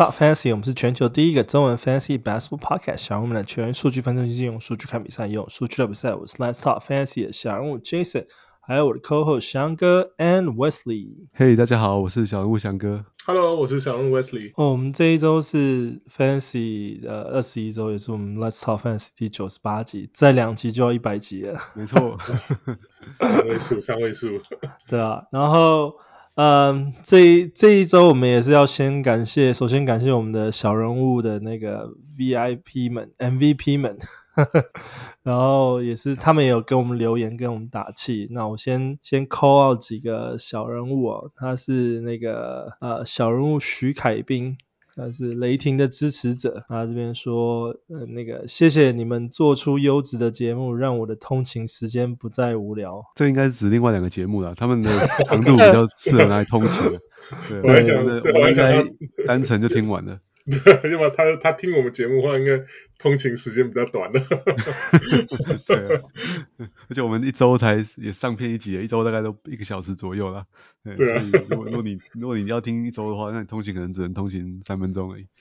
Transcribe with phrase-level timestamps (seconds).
[0.00, 0.50] Talk fantasy。
[0.50, 2.96] 我们是全球第一个中文 fantasy basketball podcast。
[2.96, 6.14] 小人物们的全数据分析师用数据看比赛，用数据的比赛。
[6.14, 8.24] 我是 Let's talk fantasy 的小人物 Jason，
[8.62, 11.26] 还有我的 co-host 翔哥 and Wesley。
[11.36, 13.04] Hey，大家好，我是小人物翔哥。
[13.26, 14.52] Hello，我是小人物 Wesley。
[14.56, 21.60] 哦，我们这一周是 fantasy 呃二十一周，也是我们 Let's talk fantasy 第九十八集，再两集就要一百集了。
[21.74, 22.16] 没错，
[23.18, 24.40] 三位数，三位数。
[24.88, 25.96] 对啊，然后。
[26.34, 33.98] 嗯，这一这一周我们也是要先感谢，首先感谢我们的小人物的那个 VIP 们、MVP 们，
[35.22, 38.28] 然后也是他们也有给我们留言，跟我们打气。
[38.30, 44.56] 那我先先 call out 几个小人物哦，他是那个呃小人物徐凯斌。
[45.00, 53.04] 他是雷霆的支持者，他这边说，呃，那个谢谢你们做出优质的节目，让我的通勤时间不再无聊。
[53.14, 54.90] 这应该是指另外两个节目了，他们的
[55.24, 56.82] 长度比较适合拿来通勤。
[57.48, 58.84] 对， 我想，我应该
[59.26, 60.18] 单程就听完了。
[60.46, 60.56] 对，
[60.90, 62.64] 要不他他听我们节目的话，应该
[62.98, 64.18] 通勤时间比较短的。
[65.66, 66.02] 对啊，
[66.88, 70.46] 而且我们一周才也上片一集，一周大概都一个小时左右啦。
[70.82, 75.26] 对，对啊，所以如果如果你如果你要听一周的话，那你通勤可能只能通勤三分钟而已。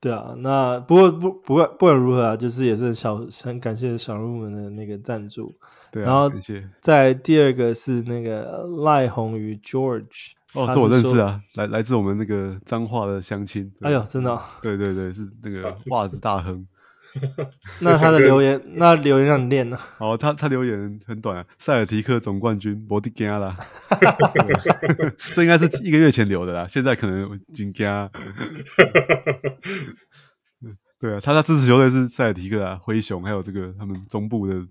[0.00, 5.58] 对啊，那不过不不管不管如何啊，就是也是小很感谢小人物们的那个赞助。
[5.90, 6.70] 对啊，然后感谢。
[6.80, 10.34] 在第二个是那个赖宏宇 George。
[10.54, 13.70] 哦，这我认识啊，来来自我们那个彰化的乡亲。
[13.82, 14.42] 哎呦，真的、哦？
[14.62, 16.66] 对对对，是那个袜子大亨。
[17.80, 19.78] 那他的留言，那留言让你念呢？
[19.98, 23.56] 哦，他他留言很短啊，塞尔提克总冠军，摩迪加啦。
[25.34, 28.10] 这应该是一个月前留的啦，现在可能金加。
[31.00, 34.66] 对啊，他他支持球队是塞尔提克啊，灰熊，还有这个他们中部的。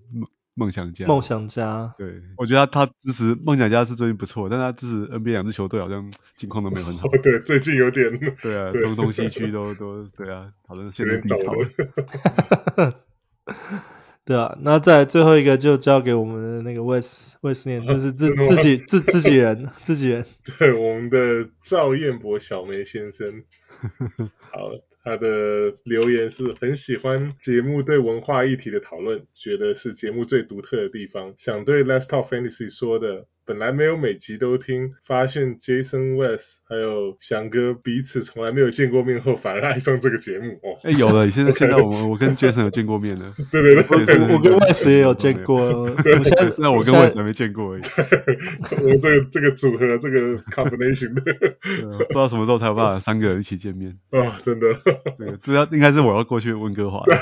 [0.57, 7.07] 梦想家，梦想家，对，我觉得他他支持梦想家是最近不错，但他支持 NBA 两支球队好像近况都没有很好。
[7.07, 8.19] 哦，对，最近有点。
[8.41, 11.53] 对啊，东东西区都都对啊，讨论现在低潮。
[14.25, 20.25] 对啊，那再最后一个就交给我们的那个 Wes Wes 念， 就是自自己自自己人自己人。
[20.57, 23.43] 对，我们的赵彦博小梅先生。
[24.51, 24.71] 好。
[25.07, 31.33] 他的留言是很喜欢节目对文化议题的讨论，觉得是节目最独特的地方。
[31.37, 33.25] 想对 Let's Talk Fantasy 说的。
[33.47, 40.77] 本来没有每集都听，发现 Jason West 还有翔哥彼此从来没有见过面后，反而爱上这个节目哦。
[40.83, 43.33] 哎，有了， 现在现在我们我跟 Jason 有见过面了。
[43.49, 45.89] 对对对，我跟 West 也有见过。
[46.57, 47.81] 那我跟 West 还没见过而已。
[48.83, 51.21] 我们这个这个组合，这个 combination 的，
[51.99, 53.97] 不知道什么时候才有办法三个人一起见面。
[54.11, 54.67] 啊，真的。
[55.17, 57.01] 对，这要应该是我要过去温哥华。
[57.05, 57.15] 对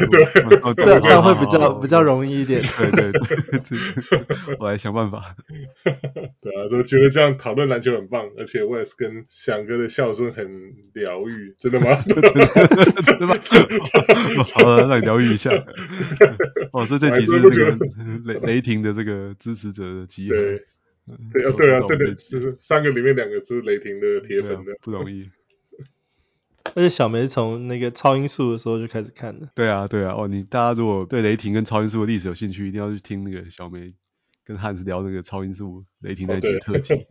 [0.73, 2.63] 对，这样会比较比较容易一点。
[2.79, 5.35] 对对对，我来想办法。
[6.41, 12.01] 对啊，就觉得这样讨论篮球很棒，而且我也是跟翔哥的笑声很疗愈，真的吗？
[12.07, 13.35] 真的吗？
[14.53, 15.51] 好了，让你疗愈一下。
[16.71, 17.77] 哦，这这几是那个
[18.23, 20.35] 雷雷霆的这个支持者的集合。
[20.35, 20.63] 对，
[21.33, 25.29] 对啊，对啊，这个是三个里面两个是雷霆的铁粉的，不容易。
[26.73, 29.49] 而且小梅从那个超音速的时候就开始看了。
[29.53, 33.93] 对啊，对啊，哦，你大家如果对雷霆跟超音速的历史有兴趣，一定要去听那个小梅。
[34.45, 37.05] 跟汉斯聊那个超音速雷霆那集特辑，哦、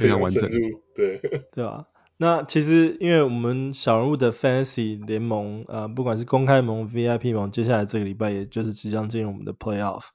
[0.00, 0.50] 非常完整。
[0.96, 1.18] 对
[1.52, 1.86] 对吧？
[2.16, 10.06] 那其实因为我们小人物的 Fantasy 联盟，呃，不管是公开盟、VIP 盟，接下来这个礼拜也就是即将进入我们的 Playoff。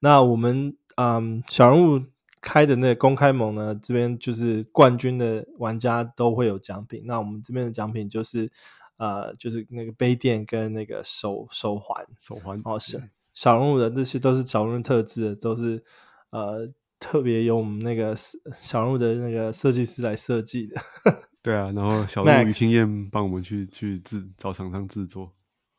[0.00, 2.04] 那我们嗯小人物
[2.40, 7.04] 开的那个公开盟呢，这边就是冠军的玩家都会有奖品。
[7.06, 8.50] 那我们这边的奖品就是
[8.96, 13.00] 呃就是那个杯垫跟那个手手环，手环哦是。
[13.34, 15.82] 小人物的这些都是小人物特质的，都是
[16.30, 20.80] 呃特别由我们那个小人物的那个设计师来设计的。
[21.42, 25.32] 对啊，然后小人物于青燕帮我们去去制找厂商制作。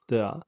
[0.06, 0.42] 对啊，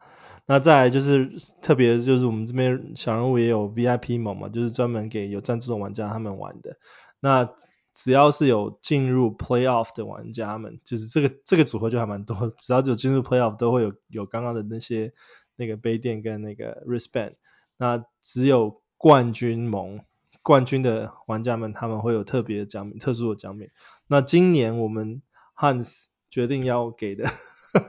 [0.45, 6.77] 那再来就是特别就是我们这边小人物也有 VIP 盟嘛，就是专门给有赞助的玩家他们玩的。
[7.21, 7.49] 那
[7.95, 15.13] 只要是有进入 Playoff 的玩家们，就是这个这个组合就还蛮多，只要有进入 Playoff 都会有有刚刚的那些。
[15.57, 17.33] 那个杯垫跟那个 wristband，
[17.75, 19.99] 那只有冠军盟
[20.41, 23.69] 冠军的玩家们，他们会有特别的奖品，特殊的奖品。
[24.07, 25.21] 那今年我们
[25.57, 27.25] Hans 决定要给的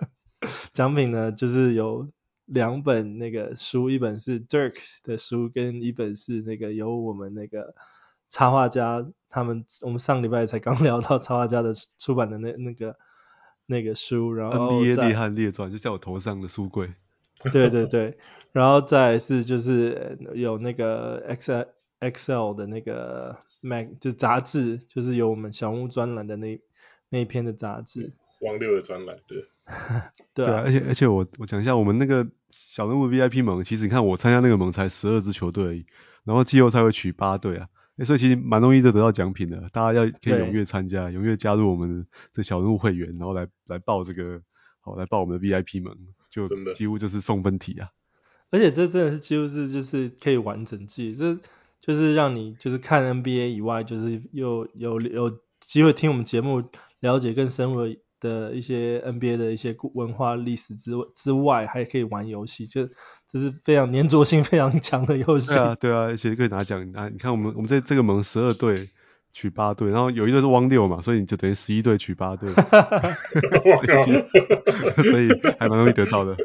[0.72, 2.10] 奖品呢，就是有
[2.46, 4.74] 两本那个书，一本是 Dirk
[5.04, 7.74] 的书，跟一本是那个由我们那个
[8.28, 12.96] 插画家他们，我们上礼拜才刚 聊到插画家的出版的那那个
[13.66, 16.94] 那个书，然后 NBA 列汉列传就在我头上的书柜。
[17.52, 18.18] 对对对，
[18.52, 21.64] 然后再是就是有那个 Excel
[22.00, 26.60] Excel 的那个 Mag 就杂志，就是有我们小人物专栏的那
[27.08, 28.12] 那一篇的杂志。
[28.40, 29.44] 汪六的专栏，对。
[30.32, 35.84] 对啊，而且而且我我讲一下，我们那个小人物 VIP 盟，其实你看我参加那个盟才十二支球队而已，
[36.24, 37.68] 然后季后赛会取八队啊，
[38.06, 44.40] 所以其实蛮容易就得到奖品的，大家要可以踊跃参加，踊跃加入我们的小人物会员，然后来来报这个，
[44.80, 45.94] 好来报我们的 VIP 盟，
[46.30, 47.90] 就几乎就是送分题啊。
[48.50, 51.38] 而且这真的是几乎是就是可以完整季，这
[51.80, 56.62] 就是让你就是看 NBA 以外，就是又有有有机会听我们节目，
[57.00, 62.88] 了解更深入的一些 NBA 的一些文化历史之之外，还可以玩游戏，就
[63.30, 65.48] 这是非常黏着性非常强的游戏。
[65.48, 67.08] 对啊，对啊，而且可以拿奖啊！
[67.10, 68.74] 你看我们我们在这个盟十二队
[69.40, 72.50] 取八队，然后有一队是汪六嘛，所以你就等于十一队取八队，
[75.08, 75.28] 所以
[75.60, 76.36] 还蛮容易得到的。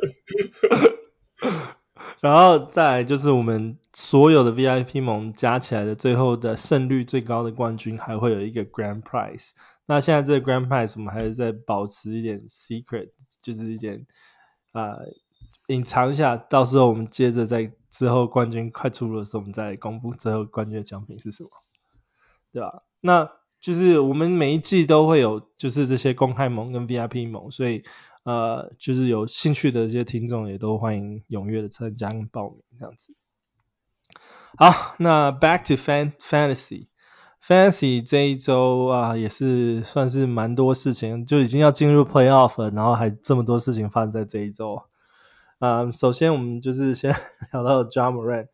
[2.22, 9.54] 然后再来就是我们所有的 VIP 盟加起来的最后的胜率最高的冠军，还会有一个 Grand Prize。
[9.88, 13.10] 那现在这个 Grand Prize 我们还是在保持一点 secret，
[13.42, 14.06] 就是一点
[14.72, 14.98] 啊
[15.66, 21.50] 隐藏一下，到时候我们接着在之后冠军快出炉的时候，我们再公布最后冠军的奖品是什么，
[22.54, 22.84] 对吧？
[23.02, 27.84] 那就是我们每一季都会有就是这些公开盟跟 VIP 盟，所以
[28.24, 33.16] 呃就是有兴趣的这些听众也都欢迎踊跃的参加跟报名这样子。
[34.58, 36.88] 好，那 Back to Fan Fantasy。
[37.46, 44.84] Fantasy 这一周啊，也是算是蛮多事情，就已经要进入 Playoff 了，然后还这么多事情发生在这一周。
[45.60, 47.14] 嗯，首先我们就是先
[47.52, 48.48] 聊到 Ja Morant，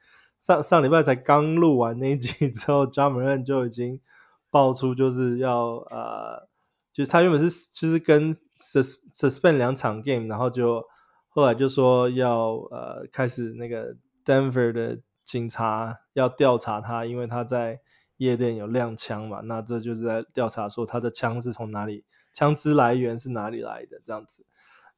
[0.49, 4.01] 上上礼拜才刚录完那一集之后， Ja Morant 就已经
[4.49, 6.49] 爆出就是要呃，
[6.91, 10.85] 就是他原本是就是跟 sus suspend 两场 game，然后就
[11.27, 17.81] 后来就说要呃开始那个 Denver 的警察要调查他，因为他在。
[18.19, 19.39] 夜店有亮枪嘛？
[19.39, 22.03] 那这就是在调查说他的枪是从哪里，
[22.33, 24.45] 枪支来源是哪里来的这样子。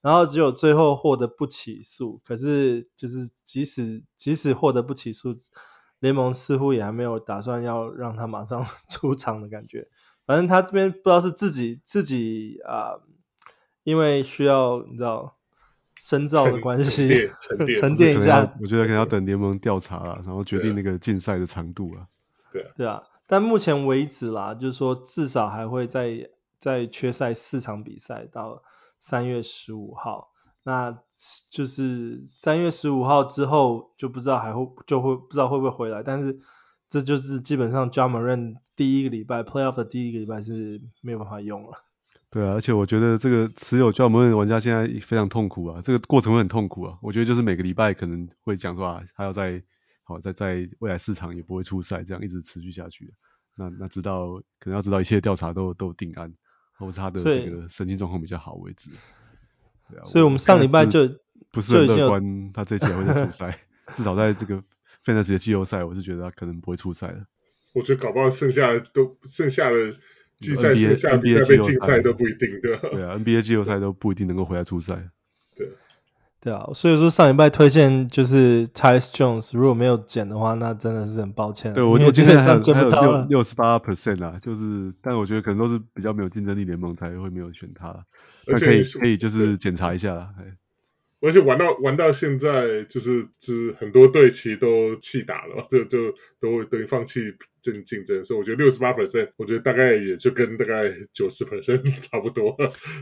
[0.01, 5.35] 然后只有最后获得不起诉，可是就是即使即使获得不起诉，
[5.99, 9.87] 联盟似乎也还没有打算要让他马上 出场的感觉。
[10.25, 13.01] 反正他这边不知道是自己自己啊、呃，
[13.83, 15.35] 因为需要你知道
[15.99, 18.55] 深造的关系，沉淀 沉淀一下。
[18.59, 22.07] 我觉得可能要等联盟调查了，然后决定那个禁赛的长度啊。
[22.51, 22.67] 对啊。
[22.75, 23.03] 对啊。
[23.27, 28.63] 但目前为止啦，就是说至少还会再再缺赛四场比赛到
[29.01, 30.29] 三月十五号，
[30.63, 30.97] 那
[31.51, 36.39] 就是三月十五号之后就不知道还会就会不知道会不会回来，但是
[36.87, 41.73] 这就是基本上 Ja Morant 第一个礼拜 Playoff 的第一个礼拜是没有办法用了。
[42.29, 46.97] 对啊，而且我觉得这个持有 Ja Morant 的玩家现在非常痛苦啊，这个过程会很痛苦啊。
[47.01, 49.61] 我觉得就是每个礼拜可能会讲说啊，他要在。
[50.03, 53.13] 好，在在未来市场也不会出赛，这样一直持续下去。
[53.55, 56.33] 那那直到可能要直到一切调查都都定案，
[56.81, 58.89] 或者他的这个神经状况比较好为止。
[59.89, 61.07] 对啊，所以我们上礼拜就
[61.51, 63.59] 不是很乐观，他这季还会在出 赛。
[63.95, 64.63] 至少在这个
[65.05, 67.25] Fantasy 的季后赛，我是觉得他可能不会出赛了。
[67.73, 69.91] 我觉得搞不好剩下的都剩下的
[70.37, 72.89] 季赛剩下比赛被禁赛都不一定，对吧？
[72.91, 75.09] 对啊，NBA 季后赛都不一定能够回来出赛。
[76.41, 76.51] 对。
[76.51, 81.71] 啊，所以说上礼拜推荐就是 Tyus Jones，如果没有捡的话，那真的是很抱歉。
[81.73, 88.05] 对，我我今天还有还有六六十八 percent 啊，就是，但我觉得可能都是比较没有竞争力联盟才会没有选他，
[88.47, 90.33] 那可以可以就是检查一下啦。
[91.23, 102.57] 而且玩到玩到现在，就是就是很多队其实都弃打了， 就就都会等于放弃竞竞争，所以我觉得六十八 percent，我觉得大概也就跟大概九十 percent 差不多。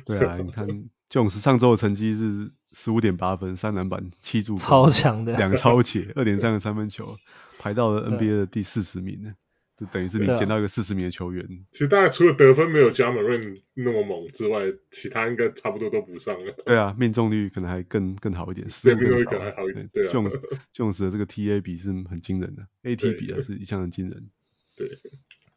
[0.05, 0.67] 对啊，你看
[1.09, 2.51] Jones 上周的成绩是。
[2.71, 7.17] 十五点八分，三篮板，七助攻，超强的，两超且， 二点三个三分球，
[7.57, 9.33] 排到了 NBA 的第四十名呢，
[9.77, 11.65] 就等于是你捡到一个四十名的球员。
[11.71, 14.61] 其实大概除了得分没有 Ja Morant 那么猛之外，
[14.91, 16.53] 其他应该差不多都补上了。
[16.65, 19.89] 对啊，命中率可能还更更好一点，对，命中率可能还好一点。
[19.91, 20.39] 对啊，Jones
[20.75, 24.29] Jones 的这个 TA 比是很惊人的，AT 比啊是一向很惊人。
[24.77, 24.87] 对，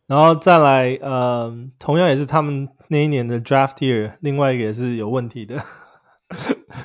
[0.06, 5.64] 然后再来，呃，同样也是他们那一年的 Draft Year，另外一个也是有问题的。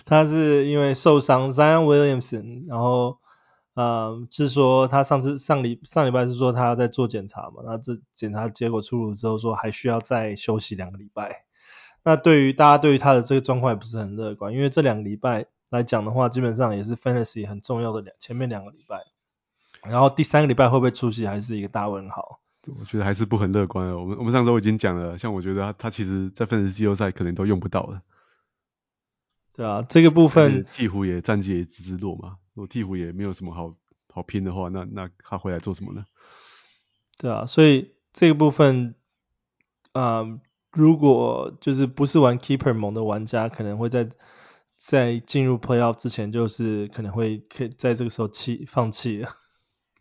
[0.06, 3.18] 他是因为受伤，Zion Williamson，然后，
[3.74, 11.46] 呃，是说他上次上礼上礼拜是说他在做检查嘛，那这检查结果出炉之后说还需要再休息两个礼拜。
[12.04, 19.04] 那对于大家对于他的这个状况也不是很乐观，因为这两个礼拜来讲的话，基本上也是 Fantasy 很重要的两前面两个礼拜，
[19.84, 22.40] 然后第三个礼拜会不会出席还是一个大问号。
[22.80, 23.94] 我觉得还是不很乐观。
[23.96, 28.02] 我们我们上周已经讲了，像我觉得他他其实在 Fantasy 季后赛可能都用不到了。
[29.58, 32.38] 对啊，这个部分鹈鹕也战绩也直直落嘛。
[32.54, 33.76] 如果鹈鹕也没有什么好
[34.08, 36.06] 好拼的话，那那他回来做什么呢？
[37.18, 38.94] 对啊，所以这个部分，
[39.94, 40.40] 啊、呃，
[40.72, 44.12] 如果就是不是玩 Keeper 盟的玩家，可能会在
[44.76, 49.30] 在进入 Playoff 之前，就是可能会可以在这个时候弃放弃了。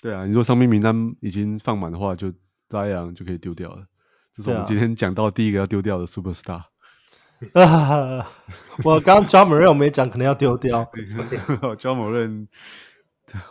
[0.02, 2.30] 对啊，你说伤兵名单已经放满的话，就
[2.68, 3.86] Zion 就可以丢掉了。
[4.34, 6.64] 这是我们今天讲到第一个要丢掉的 Superstar。
[7.52, 8.26] 啊，
[8.84, 10.88] 我刚刚 Ja Morant 我没讲，可能要丢掉。
[11.60, 12.46] Ja Morant，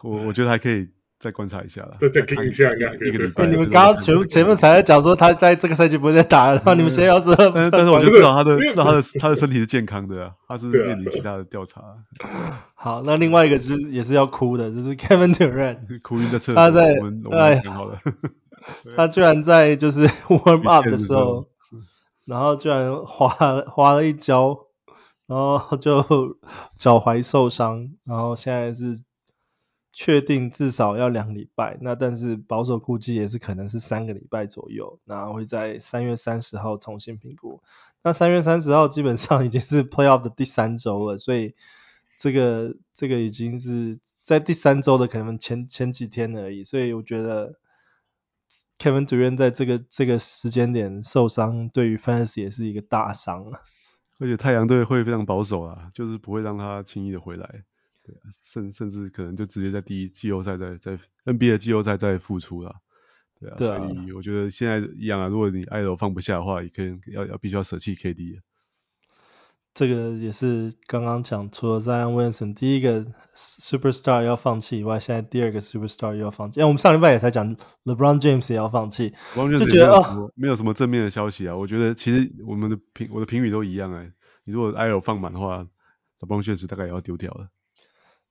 [0.02, 0.90] 我我觉得还可以
[1.20, 1.98] 再观察一下了。
[2.00, 3.12] 再再听一下，应该还可以。
[3.48, 11.82] 你们刚刚前前面才在讲说他在这个赛季不会再打了，然后你们现在要说，但是但是我就知道他的知道他的他的身体是健康的，他是面临其他的调查。
[12.74, 16.56] 好，那另外一个是也是要哭的，就是 Kevin Durant， 哭晕在厕所。
[16.56, 16.96] 他在
[17.32, 17.62] 哎，
[18.96, 21.48] 他居然在就是 warm up 的时候。
[22.26, 23.30] 然后居然滑
[23.68, 24.66] 滑了一跤，
[25.28, 26.02] 然后就
[26.76, 29.04] 脚踝受伤，然后现在是
[29.94, 37.62] 确定至少要两礼拜，那但是保守估计也是可能是三个礼拜左右，然后会在三月三十号重新评估。
[38.02, 41.54] 那三月三十号基本上已经是 Playoff 的第三周了，所以
[42.18, 47.56] 这个这个已经是在第三周的可能前前几天而已，所以我觉得。
[48.86, 53.44] Kevin Durant 在这个这个时间点受伤，对于 Fans 也是一个大伤。
[54.20, 57.64] 而且太阳队会非常保守啊，就是不会让他轻易的回来，
[58.04, 62.76] 对啊，甚甚至可能就直接在第一季后赛在在 NBA 的季后赛再复出了，
[63.40, 68.40] 对啊，对啊，所以我觉得现在一样啊，如果你爱豆放不下的话，也可以要要必须要舍弃 KD。
[69.76, 73.06] 这个也是刚刚讲，除了 Zion Williamson 第一个
[73.36, 76.62] superstar 要放弃以外，现在第二个 superstar 又要放弃。
[76.62, 81.58] 因为我们上礼拜也才讲 LeBron James 也要放弃，就觉得哦，没有什么正面的消息啊。
[81.58, 84.14] 我觉得其实我们的评我的评语都一样哎、欸。
[84.46, 85.68] 你如果 IL 放满的话
[86.22, 87.50] ，LeBron James 大概也要丢掉了。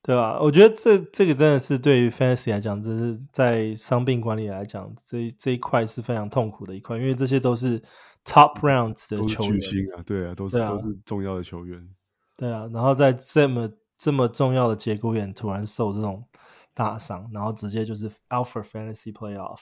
[0.03, 0.41] 对吧？
[0.41, 7.83] 我觉得这这个真的是对于 Fantasy 来讲，这是在伤病管理来讲，这这一块是非常痛苦的一块，因为这些都是。
[8.25, 11.88] Top rounds 的球员，巨星啊，对啊，都是、啊、都是重要的球员。
[12.37, 16.26] 对啊，然后在这么这么重要的节骨眼突然受这种
[16.73, 19.61] 大伤，然后直接就是 Alpha fantasy playoff。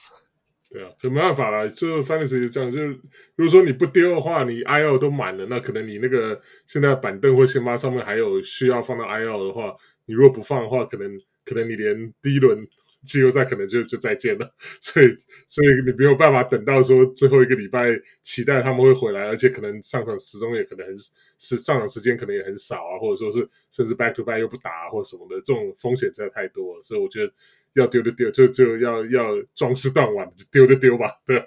[0.69, 2.87] 对啊，就没办法了，就 fantasy 就这样，就是
[3.35, 11.11] 如果说你不丢的话，你 IL 都满了，那可能你那个现在板凳或先发上面还有需要放到 IL 的话，你如果不放的话，可能
[11.45, 12.67] 可能你连第一轮。
[13.03, 15.15] 季后赛可能就就再见了，所以
[15.47, 20.95] 所以你没有办法等到说最后一个礼拜，期待他们会回来，而且可能上场时钟也可能很
[21.37, 27.33] 是上场时间可能也很少啊，或者说是甚至 back to back 又不打啊，或什么的，这种风险实在太多了，所以我觉得
[27.73, 31.45] 要丢就丢，就就要要壮士断腕，丢就丢吧，对吧？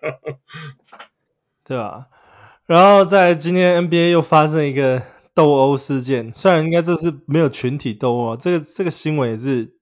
[1.65, 2.07] 对吧？
[2.67, 5.03] 然后在今天 NBA 又发生一个
[5.35, 9.76] 斗殴事件，虽然应该这是没有群体斗殴，这个这个新闻也是。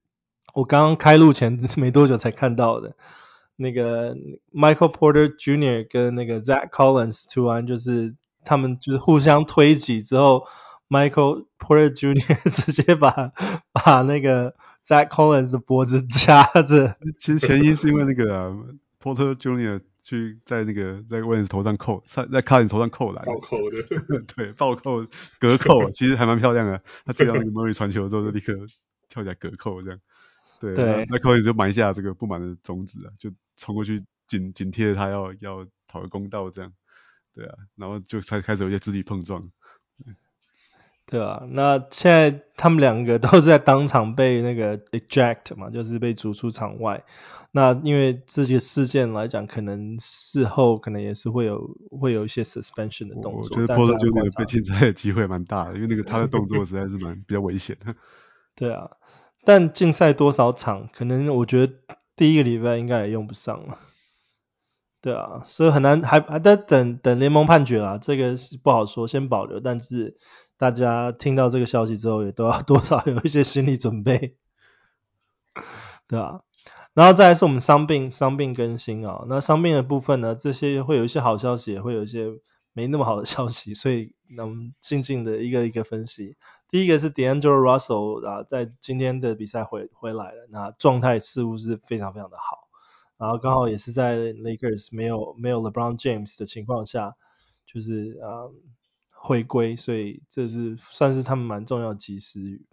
[0.55, 2.95] 我刚刚开录前 没多久才看到的，
[3.57, 4.15] 那个
[4.53, 5.85] Michael Porter Jr.
[5.89, 10.47] 跟那个 Zach Collins 突然就是他们就是互相推挤之后
[10.87, 12.37] ，Michael Porter Jr.
[12.49, 13.33] 直接把
[13.73, 14.55] 把那个
[14.87, 16.95] Zach Collins 的脖子夹着。
[17.19, 18.55] 其实前因是因为那个、啊、
[19.01, 19.81] Porter Jr.
[20.03, 23.77] 去在那个在 Collins 头上扣，在在 Collins 头上扣篮，暴扣的，
[24.37, 25.05] 对，暴扣
[25.39, 26.81] 隔扣，其实还蛮漂亮的。
[27.03, 28.53] 他接到那个 Murray 传球之后，就立刻
[29.09, 29.99] 跳起来隔扣这样。
[30.59, 36.73] 对，对那 Collins 就埋下这个不满的种子啊，就冲过去紧紧贴着他要要讨个公道这样，
[37.33, 39.49] 对啊，然后就才开始有一些肢体碰撞，
[41.05, 47.03] 对啊，那现在他们两个 都是在当场被那个 eject 嘛，就是被逐出场外。
[47.51, 53.43] 那因为这些事件来讲，可能事后可能也是会有会有一些 suspension 的动作。
[53.43, 54.37] 我觉得 Porter Jr.
[54.37, 57.95] 被禁赛的机会蛮大的，因为那个他的动作实在是蛮比较危险的。
[58.55, 58.89] 对啊。
[59.45, 61.73] 但禁赛多少场，可能我觉得
[62.15, 63.77] 第一个礼拜应该也用不上了。
[65.01, 69.59] 对啊，所以很难，还还在等等联盟判决啦，这个是不好说，先保留。
[69.59, 70.17] 但是
[70.57, 74.35] 大家听到这个消息之后，也都要多少有一些心理准备，
[76.07, 76.41] 对啊。
[76.95, 82.29] 然后再来是我们伤病伤病更新啊，那伤病的部分呢，这些会有一些好消息，也会有一些
[82.75, 86.35] 没那么好的消息，所以那我们静静的一个一个分析。
[86.69, 92.67] 第一个是 D'Angelo Russell 啊，在今天的比赛回回来了，那状态似乎是非常非常的好，
[93.17, 97.15] 然后刚好也是在 Lakers 没有没有 LeBron James 的情况下，
[97.65, 98.51] 就是啊
[99.09, 102.65] 回归，所以这是算是他们蛮重要的及时雨。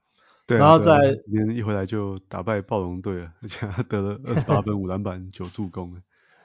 [0.49, 6.02] 对、啊，然后在今天一回来就打败暴龙队了，而且他得了二十八分、五篮板、九助攻，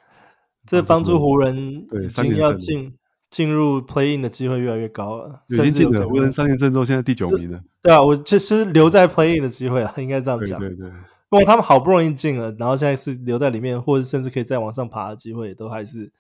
[0.67, 2.95] 这帮助湖人 已经要进。
[3.29, 6.07] 进入 play in 的机会越来越高了，已经进了。
[6.07, 7.61] 湖人三连胜之后，现在第九名了。
[7.81, 10.59] 对啊，我其实留在 play in 的机会啊，应该这样讲。
[10.59, 10.91] 对对对。
[11.29, 16.13] 不过他们好不容易进了，然后现在是留在里面，或者甚至可以再往上爬的机会，都还是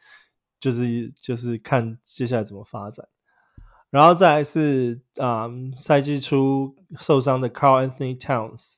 [0.59, 3.07] 就是就是看接下来怎么发展。
[3.89, 8.75] 然后再来是啊，赛季初受伤的 Carl Anthony Towns，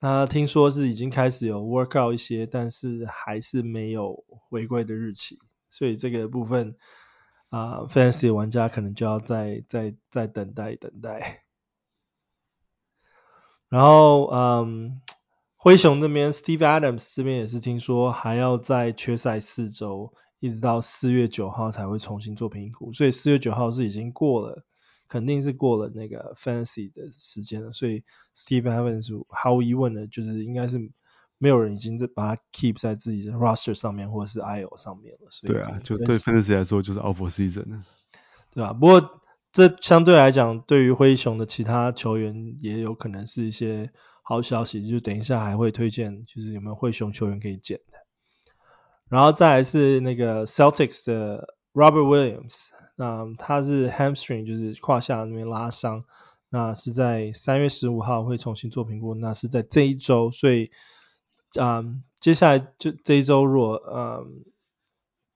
[0.00, 5.38] 他听说是已经开始有 work out 一些，但是还是没有回归的日期，
[5.70, 6.74] 所以这个部分
[7.54, 11.44] 啊，Fantasy 玩家可能就要再再再等待等待。
[13.68, 15.00] 然后嗯，
[15.56, 20.12] 灰熊那边 Steve Adams 这边也是听说还要再缺赛四周。
[20.40, 24.62] 一直到四月九号才会重新做评估，所以四月九号是已经过了，
[25.08, 27.72] 肯定是过了那个 fantasy 的时间了。
[27.72, 28.04] 所以
[28.36, 30.78] Steve Adams 毫无疑问的，就是应该是
[31.44, 35.28] 没有人已经在把它 keep 在自己的 roster 上面或者是 IO 上面了。
[35.30, 37.82] 所以对啊，就对 fantasy 来说就是 out for season
[38.50, 39.20] 对啊，不过
[39.52, 43.90] 这相对来讲，对于灰熊的其他球员也有可能是一些
[44.22, 47.98] 好消息，就等一下还会推荐，就是有没有灰熊球员可以捡的。
[49.10, 56.04] 然后再来是那个 Celtics 的 Robert Williams，那他是 hamstring，就是胯下那边拉伤，
[56.48, 60.70] 那是在三月十五号会重新做评估，那是在这一周，所以，
[61.60, 64.44] 嗯，接下来就这一周，如果嗯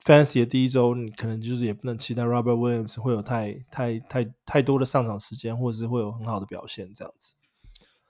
[0.04, 7.34] Fantasy 的第一周，你可能就是也不能期待 Robert Williams 会有太太太太多的上场时间，或者是会有很好的表现这样子。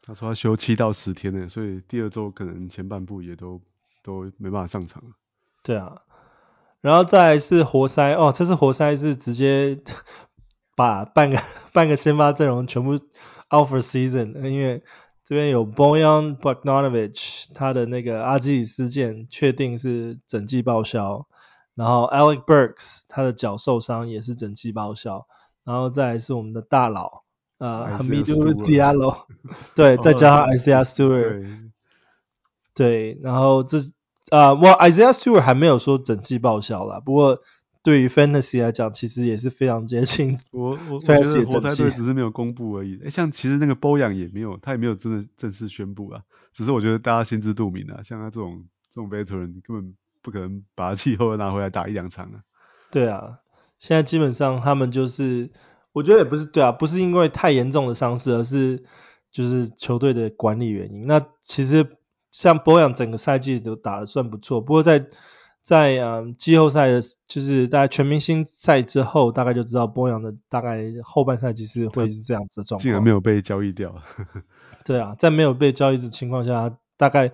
[0.02, 3.60] 他说他休七到十天呢，所以第二周可能前半部也都
[4.02, 5.02] 都没办法上场。
[5.62, 6.02] 对啊，
[6.80, 9.82] 然后再来是活塞哦，这次活塞是直接
[10.76, 14.82] 把半个半个先发阵容全部 out for season，因为
[15.28, 21.26] 这边有 Bojan Bogdanovic，他的那个阿基里斯腱确定是整季报销，
[21.74, 25.26] 然后 Alec Burks 他的脚受伤也是整季报销，
[25.64, 27.24] 然后再来是我们的大佬
[27.58, 29.26] 呃 Hamidou Diallo，
[29.74, 31.42] 对，再加上 Isaiah Stewart，
[32.72, 33.80] 对，对，然后这。
[34.30, 37.40] 啊，我、uh, Isaiah Stewart 还没有说整季报销啦，不过
[37.88, 40.38] 对于 Fantasy 来讲，其实也是非常接近。
[40.52, 43.00] 我我我觉得活塞队只是没有公布而已。
[43.02, 46.20] 诶，像其实那个 Bojan 也没有，他也没有真的正式宣布啊。
[46.52, 52.42] 只是我觉得大家心知肚明啊，像他这种这种 Veteran 根本不可能把他季后拿回来打一两场啊。
[52.90, 53.38] 对啊，
[53.78, 55.50] 现在基本上他们就是，
[55.94, 58.84] 我觉得也不是对啊，不是因为太严重的伤势，而是
[59.32, 61.06] 就是球队的管理原因。
[61.06, 61.86] 那其实。
[62.30, 65.06] 像波扬整个赛季都打得算不错，不过在
[65.68, 72.82] 在嗯季后赛的，就是大概全明星赛之后，大概就知道波扬的大概后半赛季是会是这样子的状况。
[72.82, 73.94] 竟然没有被交易掉。
[74.86, 77.32] 对啊，在没有被交易的情况下，大概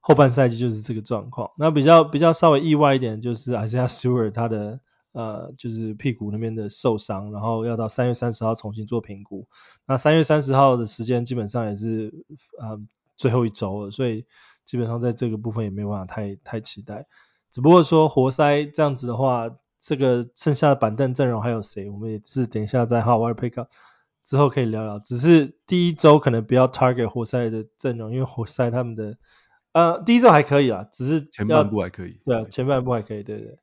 [0.00, 1.52] 后半赛季就是这个状况。
[1.56, 4.80] 那比较比较稍微意外一点就是 Isaiah Stewart 他的
[5.12, 9.46] 呃就是屁股那边的受伤，然后要到三月三十号重新做评估。
[9.86, 12.12] 那三月三十号的时间基本上也是
[12.58, 12.80] 呃。
[13.18, 14.26] 最后一周了，所以
[14.66, 17.06] 基本上在这个部分也没有办法太太期待。
[17.56, 21.88] 只不过说活塞这样子的话，这个剩下的板凳阵容还有谁？
[21.88, 23.68] 我们也是等一下在 Hot Wire Pickup
[24.22, 24.98] 之后可以聊聊。
[24.98, 29.16] 只是第一周可能不要 target 活塞的阵容，因为活塞他们的
[29.72, 32.20] 呃第一周还可以啊，只是前半部还可以。
[32.26, 33.56] 对，前半部还可以，对对。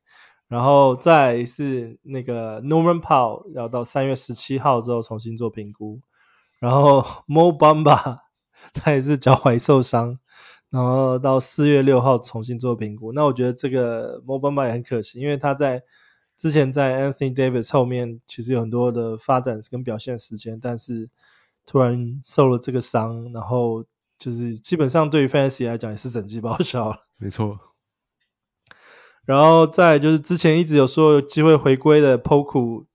[0.48, 6.00] 然后再是那个 Norman Powell 要到三月十七号之后重新做评估，
[6.58, 8.24] 然后 Mo Bamba。
[8.72, 10.18] 他也是脚踝受伤，
[10.74, 13.12] 然后到四月六号重新做评估。
[13.12, 15.84] 那我觉得这个 Mo Bamba 也很可惜，因为他在
[16.36, 21.10] 之前在 Anthony Davis 后面其实有很多的发展跟表现时间，但是
[21.64, 23.84] 突然受了这个伤，然后
[24.18, 26.96] 就是基本上对于 Fantasy 来讲也是整季报销了。
[27.18, 27.60] 没错。
[29.24, 32.86] 然后再就是之前一直有说有机会回归的 Poku，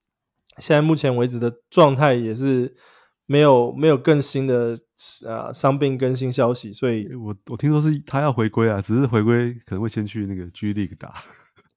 [0.58, 2.76] 现在目前为止的状态也是
[3.24, 4.80] 没有没有更新的。
[5.26, 11.22] 啊，伤病更新消息，所以我我听说是他要回归啊，只是回归可能会先去那个 G League 打。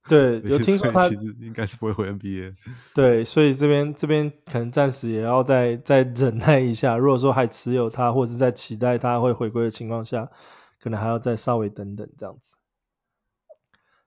[0.06, 2.54] 对， 有听说他其实应该是不会回 NBA。
[2.94, 6.98] 对，所以这边这边可能暂时也要再再忍耐一下。
[6.98, 10.28] 如果说还持有他，或者是在期待他会回归的情况下，
[10.82, 12.56] 可能还要再稍微等等这样子。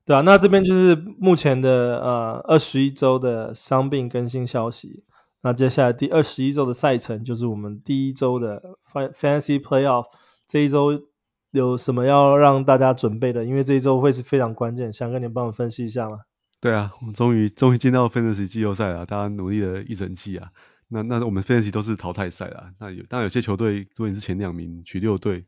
[0.06, 5.04] 对啊，那这边就是目前的呃二十一周的伤病更新消息。
[5.48, 10.08] 那接下来第二十一周的赛程就是我们第一周的 Fantasy Playoff，
[10.46, 11.04] 这一周
[11.52, 13.46] 有什么要让大家准备的？
[13.46, 16.20] 因为这一周会是非常关键，想跟你帮我分析一下吗？
[16.60, 20.50] 对啊，我们终于终于进到 Fantasy 季后赛了，大家努力了一整季啊。
[20.90, 25.46] 那那我们 Fantasy 都是淘汰赛啦，那有当然有些球队如果你是前两名取六队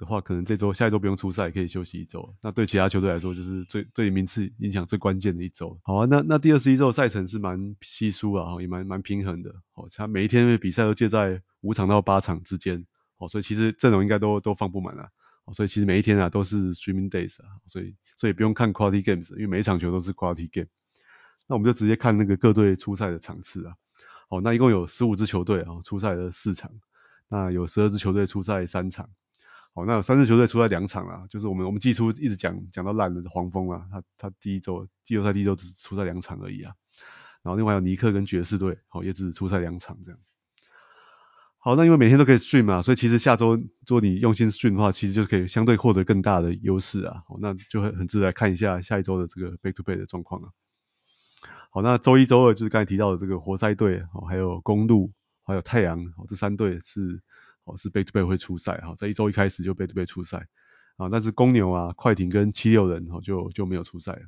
[0.00, 2.34] 的话，可能这周下一周不用出赛，可以休息一周。
[2.40, 5.78] 那对其他球队来说，就是最对名次影响最关键的一周。
[5.82, 9.50] 好啊，那那第二十一周赛程是蛮稀疏啊，也蛮蛮平衡的。
[9.74, 12.86] 哦，他每一天的比赛都介在五场到八场之间。
[13.18, 15.10] 哦，所以其实阵容应该都都放不满啊。
[15.44, 20.68] 哦，所以其实每一天啊都是 streaming days 啊，所以所以不用看 quality games，因为每一场球都是 quality game。
[21.46, 23.74] 那我们就直接看那个各队出赛的场次啊。
[24.30, 26.72] 好，那一共有十五支球队啊，出赛了四场，
[27.28, 29.10] 那有十二支球队出赛三场。
[29.72, 36.74] 好，那三支球队出赛两场啊，就是我们我们季初一直讲讲到烂的黄蜂啊，他他第一周季后赛第一周只出赛两场而已啊。
[37.42, 40.20] 然后另外有尼克跟爵士队，好也只出赛两场这样。
[41.62, 47.22] 好，那因为每天都可以 stream 嘛，所以其实下周如果你用心 stream 的话，其实就可以相对获得更大的优势啊。
[47.28, 50.48] 好，那就很很值得来看一下下一周的这个 back to back 的状况啊。
[51.70, 55.12] 好，那周一周二就是刚才提到的这个活塞队，哦，还有公鹿，
[55.44, 57.22] 还有太阳，哦，这三队是
[57.70, 60.48] 哦是背对背会出赛哈，在一周一开始就背对背出赛
[60.96, 64.22] 啊，但是公牛啊、快艇跟七六人哦就就没有出赛了。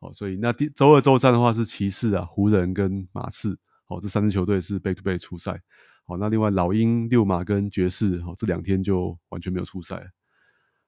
[0.00, 3.58] 好，所以那第周二周三的话是骑士啊、湖人跟马刺，
[3.88, 5.60] 哦，这三支球队是背对背出赛。
[6.06, 10.10] 好，那另外老鹰、六马跟爵士，好，这两天就完全没有出赛。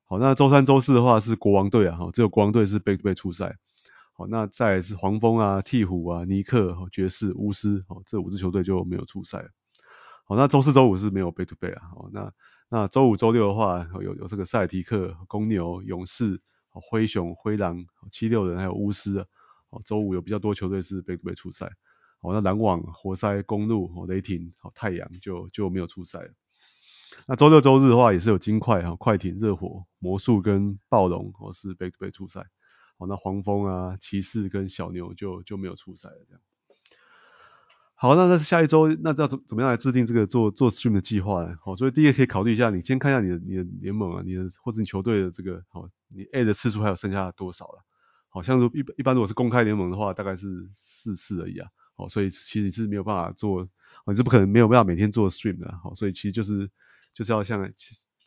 [0.04, 3.58] 好，那周三、周四的话是国王队啊，哈，只有国王队是背对背出赛。
[4.12, 9.50] 好，那再来是黄蜂啊、鵜鹕啊、尼克、爵士、巫师，好，这五支球队就没有出赛。
[10.30, 11.88] 哦，那周四、周五是没有 back to back 啊。
[11.92, 12.32] 好，那
[12.68, 19.26] 那周五、周六的话，有有这个塞尔提克、公牛、勇士、灰熊、灰狼、七六人还有巫师啊。
[19.70, 21.72] 好，周五有比较多球队是 back to back 出赛。
[22.22, 26.30] 好，那篮网、活塞、公鹿、雷霆、好太阳就就没有出赛。
[27.26, 32.46] 那周六周日的话也是有金块、哈快艇、热火、魔术跟暴龙，哦是 back to back 出赛。
[32.98, 36.24] 好，那黄蜂啊、骑士跟小牛就就没有出赛了。
[36.28, 36.40] 这样。
[38.02, 41.54] 好，那那下一周那要怎怎么样来制定这个做做 stream 的计划呢？
[41.60, 47.84] 好，所以第一个可以考虑一下，你先看一下你的你的联盟啊，你的或者你球队的这个好，你 A 的次数还有剩下多少了？
[48.30, 51.68] 好像说一一般如果是公开联盟的话，大概是四次而已啊。
[51.94, 53.68] 好，所以其实是没有办法做，
[54.06, 55.78] 你是不可能没有办法每天做 stream 的。
[55.84, 56.70] 好，所以其实就是
[57.12, 57.70] 就是要像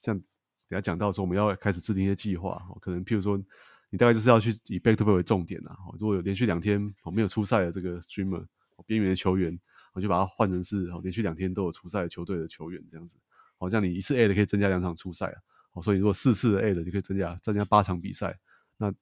[0.04, 0.24] 像等
[0.70, 2.60] 下讲到说，我们要开始制定一些计划。
[2.60, 3.42] 好，可能譬如说，
[3.90, 5.72] 你大概就是要去以 back to back 为重点呐。
[5.84, 8.46] 好，如果有连续两天没有出赛的这个 streamer，
[8.86, 9.60] 边缘的球员，
[9.94, 13.18] 我就把它换成是连续两天都有出赛的球队的球员这样子。
[13.60, 15.38] 好，这样你一次 A 的可以增加两场出赛啊。
[15.72, 18.34] 好，所以如果四次 A 的，你可以增加增加八场比赛。
[18.78, 18.94] 那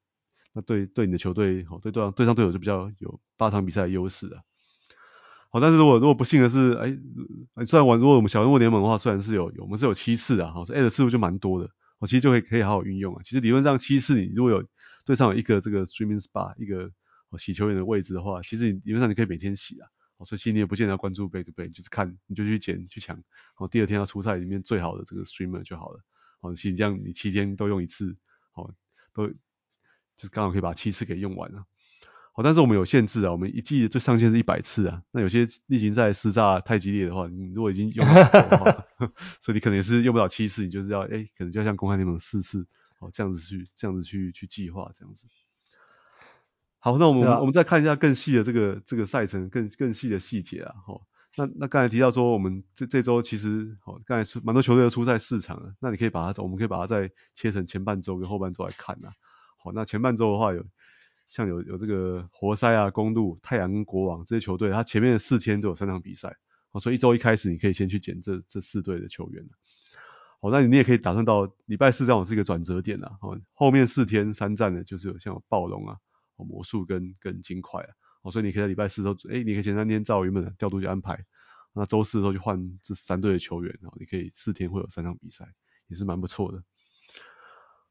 [0.53, 4.43] 那对对你的球队，好对对上对上队友就比较有八场比赛的优势啊。
[5.49, 13.21] 好，但是如果如果不幸的是，哎，虽然玩如果我们小人物联盟的话，虽然是有有我们是有七次啊，好，所以 A 的次数就蛮多的，我其实就可以可以好好运用啊。
[13.23, 14.65] 其实理论上七次你如果有
[15.03, 16.91] 对上有一个这个 streaming Spa 一个
[17.37, 19.87] 洗球员的位置的话，其实你理论上你可以每天洗啊。
[20.17, 23.23] 哦，所以其实你也不见得要关注 back to back，就是看你就去捡去抢，
[23.57, 26.03] 哦，第二天要出赛里面最好的这个 streamer 就好了。
[26.41, 28.15] 哦，其实这样你七天都用一次，
[28.53, 28.73] 哦，
[29.13, 29.35] 都就
[30.17, 31.65] 是刚好可以把七次给用完了。
[32.33, 35.01] 好，但是我们有限制啊，我们一季最上限是一百次啊。
[35.11, 38.85] 那有些例行赛施炸太激烈的话，你如果已经用了的话
[39.41, 42.67] 所以你可能也是用不了七次，你就是要哎、欸，可能就要像公开联盟四次，
[42.99, 45.25] 哦，这样子去这样子去去计划这样子。
[46.81, 50.75] 好，那我们、啊、我们再看一下更细的这个这个赛程，更更细的细节啊。
[50.85, 51.03] 好，
[51.37, 59.13] 那那刚才提到说我们这这周其实好，刚才出蛮多球队都出赛四场了，那你可以把它，我们可以把它再切成前半周跟后半周来看啊。
[59.63, 60.65] 好，那前半周的话有。
[61.27, 66.35] 像有有这个活塞啊、公路、太阳跟国王这些球队，它前面的四天都有三场比赛，
[66.81, 69.45] 所以一周一开始你可以先去捡这这四队的球员。
[70.41, 75.95] 好，那你也可以打算到礼拜四这样是一个转折点呐，好，后面四天三战的就是有像有暴龙啊、
[76.43, 77.89] 魔术跟跟金块啊，
[78.23, 81.25] 好，所以你可以在礼拜四都，哎，你可以前三天照原本的调度去安排，
[81.73, 85.53] 那周四的时候去换这三队的球员，然后你可以四天会有三场比赛，
[85.87, 86.63] 也是蛮不错的。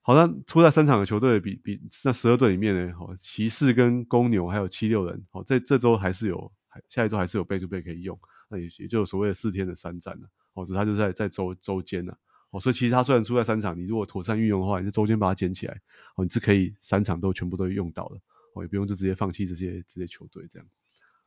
[0.03, 6.53] 好，那出在三场的球队比比那十二队里面呢，好，骑士跟公牛还有七六人，好，这这周还是有，
[6.89, 12.19] 下一周还是有 back to back 可以用，那也也就所谓的四天的三战了，哦，只是他就在在周周间了，
[12.51, 15.83] 哦，所以其实他虽然出在三场，你如果妥善运用的话，你在周间把它捡起来，
[16.17, 18.21] 哦，你是可以三场都全部都用到的，
[18.55, 20.69] 哦，也不用就直接放弃这些这些球队这样，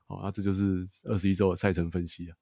[0.08, 2.36] 好，那这就是二十一周的赛程分析啊。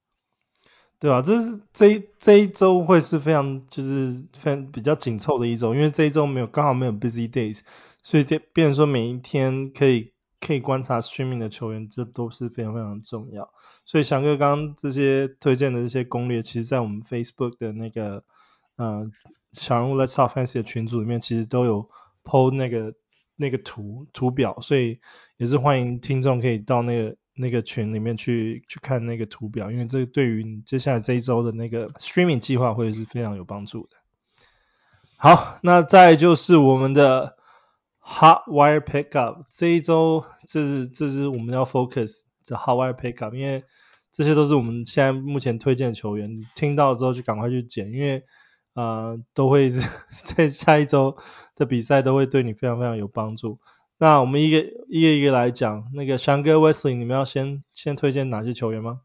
[0.99, 7.61] 对啊，这是这这一周会是非常就是非常比较紧凑的一周，因为这一周没有刚好没有 busy days，
[8.03, 13.51] 所以这变说每一天可以可以观察 streaming 的球员，这都是非常非常重要。
[13.83, 18.23] 所以翔哥刚这些推荐的这些攻略，其实在我们 Facebook 的那个
[18.75, 19.09] 呃
[19.53, 21.89] 小人物 Let's Talk Fantasy 的群组里面，其实都有
[22.23, 22.93] po 那个
[23.41, 25.01] 那个图图表，所以
[25.35, 27.17] 也是欢迎听众可以到那个。
[27.33, 33.95] 那个群里面去去看那个图表，因为这对于你接下来这一周的那个 streaming 计划会是非常有帮助的。
[35.15, 37.37] 好，那再就是我们的
[38.01, 43.63] hot wire pickup 这一周，这是这是我们要 focus 的 hot wire pickup，因为
[44.11, 48.23] 这些都是我们现在目前推荐的球员，听到之后就赶快去捡，因为
[48.73, 49.69] 呃都会
[50.35, 51.17] 在下一周
[51.55, 53.59] 的比赛都会对你非常非常有帮助。
[53.97, 54.57] 那我们一个
[54.87, 59.01] 一个一个来讲，那个翔哥 Wesley，你们要先先推荐哪些球员吗？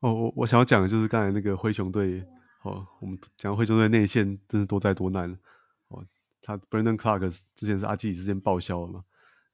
[0.00, 2.24] 哦，我我想要讲的就是刚才那个灰熊队，
[2.62, 5.36] 哦，我们讲灰熊队内线真是多灾多难
[5.88, 6.04] 哦，
[6.40, 9.02] 他 Brandon Clark 之前是阿基里斯腱报销了嘛，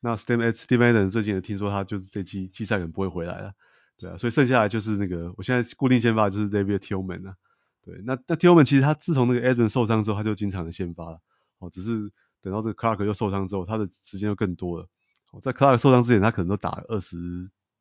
[0.00, 3.54] 那 Steven Adams 最近也听说他就是这季季赛可能不会回来了，
[3.96, 7.36] 对啊，所以剩下来就是那个我现在固定先发就是 Xavier Tillman 啊，
[7.84, 11.20] 对，那那 Tillman 其实他自从那个 Edmonds 受伤之后，他就经常的先发了，
[11.58, 14.88] 哦，只是等到这个 Clarke 又受伤之后，他的时间就更多了，
[15.32, 17.16] 哦，在 Clarke 受伤之前，他可能都打二十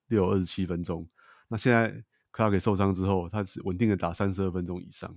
[0.08, 1.08] 六、二十七分钟，
[1.48, 2.04] 那现在。
[2.36, 5.16] Clarke 受伤之后，他是稳定的打三十二分钟以上，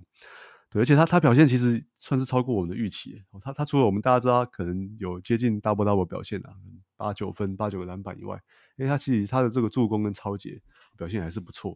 [0.69, 3.23] 对，而且他他表现其实算是超过我们的预期。
[3.41, 6.53] 他他除了我们大家知道他可能有接近 double double 表现啊，
[6.95, 8.39] 八九分、八九个篮板以外，
[8.75, 10.61] 因为他其实他的这个助攻跟抄截
[10.95, 11.75] 表现还是不错，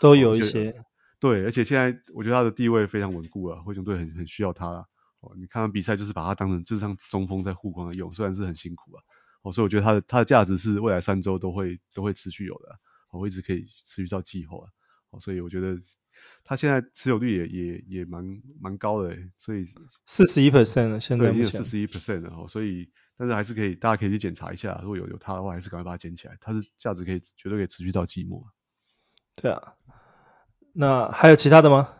[0.00, 0.74] 都有一些。
[1.20, 4.86] 对，而且现在我觉得他的地位非常稳固啊，灰熊队很很需要他。
[5.20, 9.02] 哦，你看完比赛就是把他当成就是像中锋在护框用，虽然是很辛苦啊。
[9.42, 12.78] 哦，所以我觉得他的他的价值是未来三周都会都会持续有的，
[13.10, 14.70] 我会一直可以持续到季后啊。
[15.20, 15.78] 所以我觉得
[16.44, 19.66] 他现在持有率也也也蛮蛮高的，所以
[20.06, 28.46] 四十一 percent 了，现在已经四十一 percent 了哈，所以但是还是可以，大家可以去检查一下，如果有有他的话，还是赶快把它捡起来，它是价值可以绝对可以持续到季末。
[29.34, 29.74] 对啊，
[30.80, 31.92] 那还有其他的吗？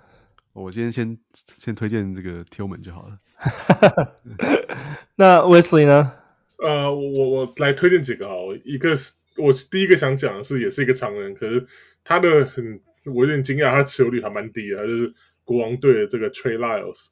[0.52, 1.18] 我今天先
[1.56, 4.14] 先推荐这个 Tillman 就好了。
[5.16, 6.12] 那 Wesley 呢？
[6.58, 11.66] 呃，我我我来推荐几个好，一个是我第一个想讲的是，也是一个常人，可是
[12.04, 12.80] 他的很。
[13.04, 15.14] 我有点惊讶，他持有率还蛮低的，他就是
[15.44, 17.06] 国王队的这个 Trey Lyles。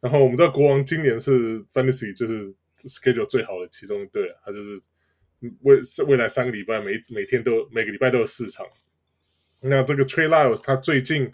[0.00, 4.82] 然后我们知道国王今年是 Fantasy 就是 Schedule 最好的其中一队啊，他就是
[5.60, 8.66] 未未来三个礼拜每每天都每个礼拜都有四场。
[9.60, 11.32] 那这个 Trey Lyles 他最近，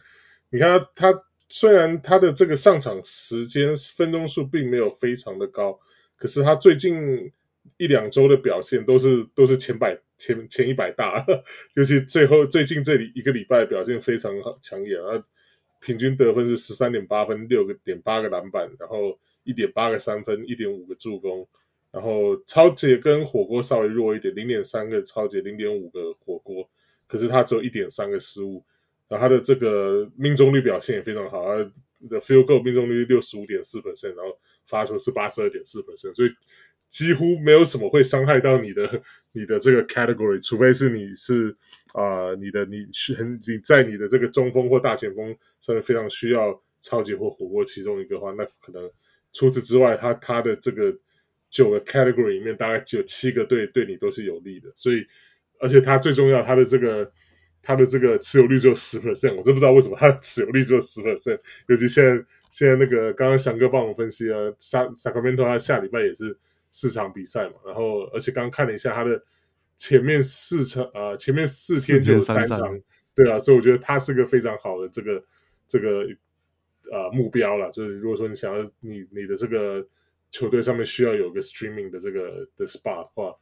[0.51, 5.81] 你看他他虽然他的这个上场时间分钟数并没有非常的高，
[6.17, 7.33] 可是他最近
[7.77, 10.01] 一两周的表现都是都是前百。
[10.17, 11.27] 前前一百大，
[11.75, 15.25] 尤其最后最近这里一个礼拜表现非常好抢眼啊，
[15.81, 21.49] 平均得分是十三点八分，六个点八个篮板，然后一点八个三分，一点五个助攻，
[21.91, 26.71] 然后抄截跟火锅稍微弱一点，零点三个抄截，零点五个火锅，
[27.07, 28.65] 可是他只有一点三个失误，
[29.09, 31.71] 然后他的这个命中率表现也非常好，他
[32.09, 36.35] 的 field goal 命中率六十五点四 percent，然后罚球是八十二点四 percent，所以。
[36.87, 41.57] 几乎没有什么会伤害到你的 你的这个 category，除非是你是
[41.93, 48.93] 啊、你的你是很你在你的这个中锋或大前锋上面非常需要超级或火锅其中一个的话，那可能
[49.33, 50.97] 除此之外，他他的这个
[51.51, 55.09] 九个 category 里面大概只有七个对对你都是有利的，所以
[55.61, 57.13] 而且他最重要，他的这个
[57.63, 66.39] 他的这个持有率只有十 percent，我真不知道为什么他的持有率只有十 percent，尤其现在现在那个刚刚翔哥帮我分析啊，Sacramento 他下礼拜也是。
[66.77, 69.23] 四场比赛嘛，然后而且刚刚看了一下他的
[69.77, 72.81] 前面四场啊、呃，前面四天就有三场，
[73.15, 75.23] 对啊，所以我觉得他是个非常好的这个
[75.69, 76.05] 这个
[76.91, 77.71] 呃目标了。
[77.71, 79.87] 就是如果说你想要你你的这个
[80.35, 83.37] 球队上面需要有个 streaming 的这个的 spot 的话，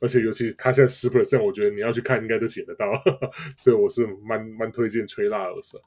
[0.00, 2.90] 而且尤其他现在十 percent，我觉得你要去看应该都捡得到，
[3.56, 5.80] 所以我是蛮蛮推荐 Trey Lyles。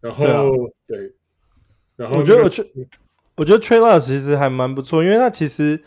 [0.00, 0.44] 然后对，啊、
[0.86, 1.12] 对，
[1.96, 2.64] 然后我觉得我去。
[3.36, 5.82] 我觉得 Trey Lyles 其实还蛮不错，因为他其实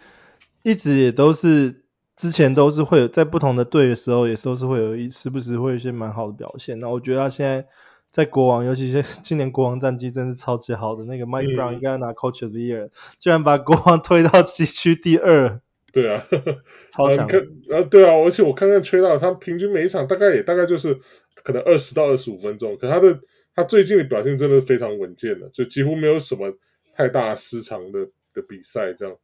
[0.64, 1.84] 一直也都是
[2.16, 6.80] 之前都是会有在不同的队的时候，也都是会有一时不时会有一些蛮好的表现。
[6.80, 7.68] 那我觉得他现在
[8.14, 11.04] 在国王， 尤其是今年国王战绩真是超级好的。
[11.04, 15.60] 那个 Mike Brown 应该要拿 Coach of the Year，居然把国王推到西区第二。
[15.92, 16.26] 对啊，
[16.92, 17.28] 超强。
[17.28, 21.02] 啊，对啊，而且我看看 Trey Lyles，他平均每一场大概也大概就是
[21.44, 23.20] 可能二十到二十五分钟，可他的
[23.54, 26.58] 他最近的表现真的非常稳健的，就几乎没有什么。
[26.96, 29.18] 太大失常的的比赛，这样，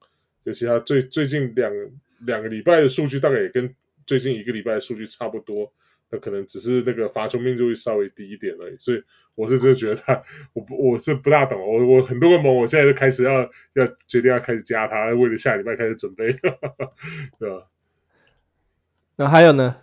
[0.43, 1.71] 尤其他最最近两
[2.25, 3.75] 两个礼拜的数据大概也跟
[4.07, 5.71] 最近一个礼拜的数据差不多，
[6.11, 9.03] 那可能只是那个罚球命中率稍微低一点而已，所以
[9.35, 16.33] 我是真的觉得他，我我是不大懂，我我很多个盟，我现在就开始要要决定要开始加他，为了下礼拜开始准备，
[17.39, 17.67] 对吧？
[19.15, 19.77] 那还有呢？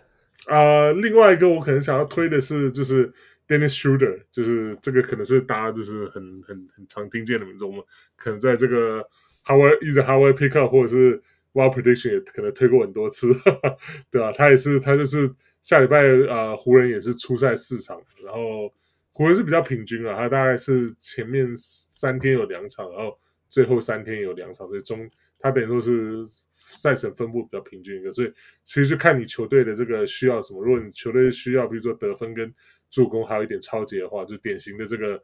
[0.45, 3.13] 啊、呃，另外一个我可能想要推的是就是。
[3.49, 7.81] Dennis Schroeder 就是这个可能是大家就是很很很常听见的名字，我们
[8.17, 9.07] 可能在这个
[9.45, 11.21] Howard either Howard Pickup 或者是
[11.53, 13.77] Wild Prediction 也可能推过很多次， 呵呵
[14.11, 14.33] 对吧？
[14.33, 15.33] 他也是他就是
[15.67, 18.73] 下礼拜、呃、湖人也是出赛四场，然后
[19.11, 28.31] 湖人是比较平均啊，他大概是前面三天有两场，然后最后三天有两场，所以中他等于说是赛程分布比较平均一个，所以
[28.63, 32.53] 其实就看你球队的这个需要什么，如果你球队需要比如说得分跟
[32.89, 35.21] 助攻还有一点超级的话，就典型的这个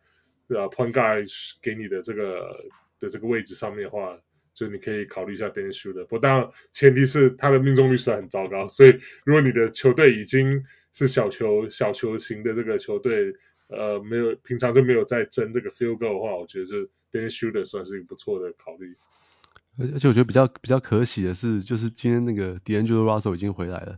[0.50, 1.26] 呃 point guard
[1.62, 2.66] 给你的这个
[3.00, 4.20] 的这个位置上面的话，
[4.54, 6.04] 就你可以考虑一下 Dennis Schroeder。
[6.04, 10.64] 不过当然前提是他的命中率是很糟糕，所以如果你的球队已经
[10.94, 13.34] 是小球小球型的这个球队，
[13.68, 16.78] 呃，没有平常就没有在争这个 field goal 的话，我觉得就
[17.12, 18.96] Dennis Schroeder 算是一个不错的考虑。
[19.80, 23.98] 而且我觉得比较比较可喜的是，就是今天那个 D'Angelo Russell 已经回来了，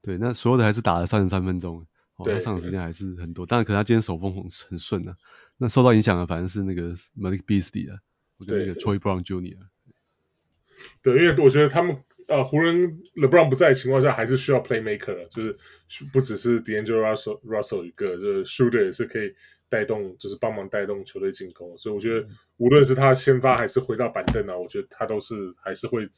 [0.00, 5.16] 对，那所有的还是打了三十三分钟，哦，他上场时间还是很多，当然可能他今天手风很很顺啊，
[5.56, 7.98] 那受到影响的反正是那个 Malik Beasley 啊，
[8.38, 9.58] 我觉得那个 Troy Brown Jr.
[11.12, 15.56] 对，因为我觉得他们呃湖人 LeBron 不在的情况下，还是需要 Playmaker，就是
[16.12, 19.34] 不只是 D'Angelo Russell Russell 一个，就是 Schroeder 也是可以。
[19.68, 26.08] 带动就是帮忙带动球队进攻，所以我觉得无论是他先发还是回到板凳啊，我觉得他都是还是会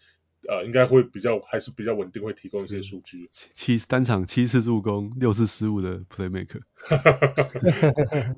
[0.46, 3.30] 呃应该会比较还是比较稳定，会提供一些数据。
[3.54, 6.60] 七单场七次助攻，六次失误的 playmaker。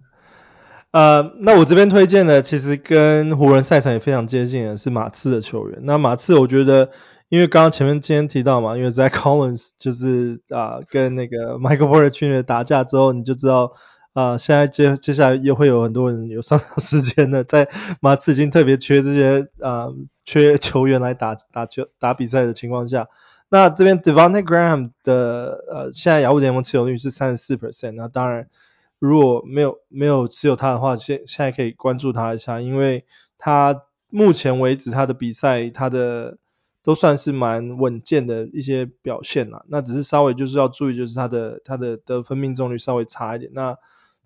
[0.93, 5.81] 呃，那我这边推荐的其实跟湖人赛场也非常接近的是马刺的球员。
[5.83, 6.91] 那马刺我觉得，
[7.29, 12.43] 因为刚刚前面今天提到嘛，因为在 Collins 就是啊、跟那个 Michael Porter Jr.
[12.43, 13.73] 打架之后，你就知道。
[14.13, 17.69] 啊、现在接接下来又会有很多人有上场时间的，在
[18.01, 19.87] 马刺已经特别缺这些啊、
[20.25, 23.07] 缺球员来打打球打比赛的情况下，
[23.49, 28.49] 那这边 Devonte Graham 的呃现在雅虎联盟持有率是三十四 percent，那当然
[29.01, 33.05] 如果没有没有持有他的话，现现在可以关注他一下，因为
[33.37, 36.39] 他目前为止他的比赛他的
[36.85, 43.77] 都算是蛮稳健的一些表现啦，那只是稍微就是要注意就是他的他的得分命中率稍微差一点，那。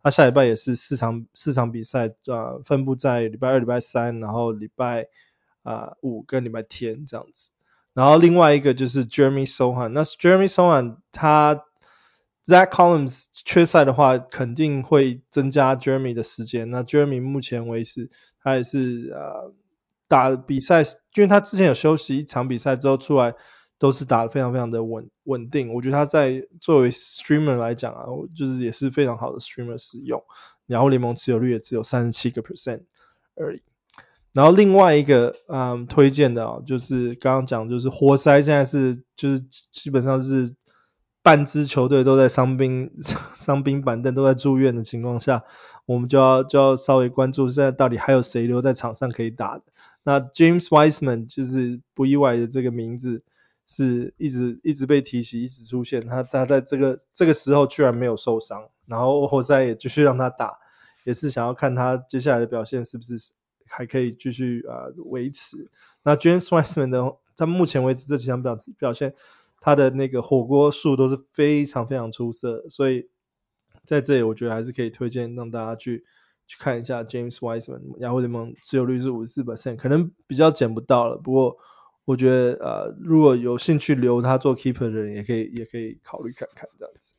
[0.06, 5.06] 他下礼拜也是四场四场比赛，呃，分布在礼拜二、礼拜三，然后礼拜
[5.62, 7.48] 啊五跟礼拜天这样子。
[7.94, 11.62] 然后另外一个就是 Jeremy Sohan，那 Jeremy Sohan 他
[12.46, 16.70] Zach Collins 缺赛的话，肯定会增加 Jeremy 的时间。
[16.70, 18.10] 那 Jeremy 目前为止
[18.42, 19.54] 他也是呃
[20.08, 23.34] 打比赛，因为他之前有休息一场比赛之后出来。
[23.76, 30.22] 都是打得非常非常的稳稳定，我觉得他在作为 streamer 来讲啊，就是也是非常好的 streamer 使用，
[30.66, 32.84] 然后联盟持有率也只有三十七个 percent
[33.34, 33.62] 而已。
[34.32, 40.54] 然后另外一个嗯推荐的啊，就是刚刚讲就是活塞现在是就是基本上是
[41.24, 42.92] 半支球队都在伤兵
[43.34, 45.42] 伤兵板凳都在住院的情况下，
[45.86, 49.64] 我们就要就要稍微关注现在到底还有谁留在场上可以打的。
[50.04, 53.24] 那 James Wiseman 就是不意外的这个名字。
[53.66, 56.06] 是一直一直被提起，一直出现。
[56.06, 60.58] 他他在这个这个时候居然没有受伤，然后活塞也继续让他打，
[61.04, 63.16] 也是想要看他接下来的表现是不是
[63.66, 65.70] 还可以继续啊、维持。
[66.02, 69.14] 那 James Wiseman 的，他目前为止这几场表表现，
[69.64, 73.08] 他的那个火锅数都是非常非常出色，所以
[73.84, 76.04] 在这里我觉得还是可以推荐让大家去
[76.46, 77.98] 去看一下 James Wiseman。
[78.00, 81.56] 雅虎联盟持有率是五十四 percent，可能比较捡不到了，不过。
[82.06, 87.14] 我觉得呃，如果有兴趣留他做 keeper 的人，也可以也可以考虑看看这样子。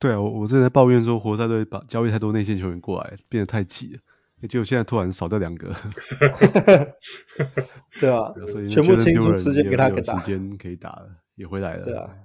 [0.00, 4.00] 对啊，我我之前在抱怨说活塞队把交易太多内线球员过来，变得太挤了，
[4.48, 5.72] 结果现在突然少掉两个。
[8.00, 11.84] 对啊，所以全部清出时间给他给打，时间可以打了，也回来了。
[11.84, 12.18] 对啊。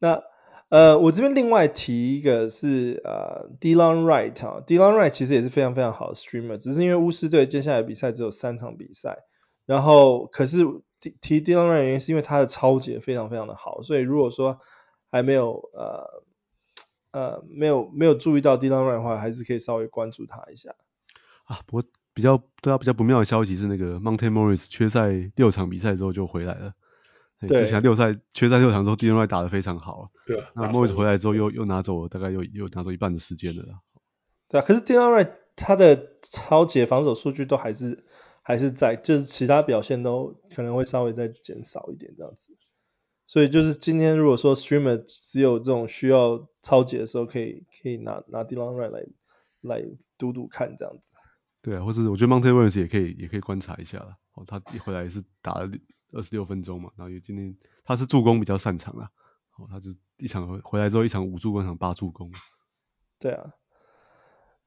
[0.00, 0.22] 那
[0.70, 9.24] 呃，我这边另外提一个是呃，Delon Wright 啊，Delon Wright 其实也是非常非常好的 streamer，只是因为巫师队接下来比赛只有三场比赛。
[9.66, 10.64] 然后，可是
[11.00, 14.60] 提提 Delon Wright 原因是因为他的抄截非常非常的好，所以如果说
[15.10, 16.22] 还没有呃
[17.10, 20.74] 呃没有没有注意到 Delon Wright 的话，还是可以稍微关注他一下。
[21.44, 26.74] 啊，不过比较对他比较不妙的消息是那个 Monte Morris 缺赛六场比赛之后就回来了。
[27.48, 30.10] 对，之前六赛缺赛六场之后，Delon Wright 打得非常好。
[30.26, 30.42] 对。
[30.54, 33.64] 那 Morris 回来之后又又拿走了大概又又拿走一半的时间了。
[34.48, 38.04] 对啊，可是 Delon Wright 他的抄截防守数据都还是。
[38.42, 42.56] 还是在，就是其他表现都可能会稍微再减少一点这样子，
[43.26, 49.06] 所以就是今天如果说 streamer 只有这种需要抄截的时候，可以可以拿拿 Delon Wright 来
[49.60, 49.84] 来
[50.18, 51.14] 赌赌看这样子。
[51.62, 54.16] 对啊，或者我觉得 Monte Williams 也可以也可以观察一下了。
[54.32, 55.70] 哦，他一回来是打了
[56.12, 59.10] 二十六分钟嘛，然后也今天他是助攻比较擅长啊。
[59.56, 62.30] 哦，他就一场回回来之后一场五助攻，一场八助攻。
[63.18, 63.52] 对啊，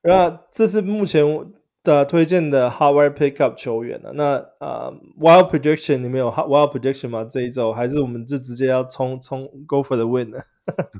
[0.02, 1.54] 那这是目前。
[1.84, 4.14] 的推荐的 Hardware Pickup 球员了、啊？
[4.16, 4.24] 那
[4.66, 7.26] 呃 Wild Prediction 里面有 Wild Prediction 吗？
[7.30, 10.40] 这一周还是我们就直接要冲冲 Go for the Win 呢？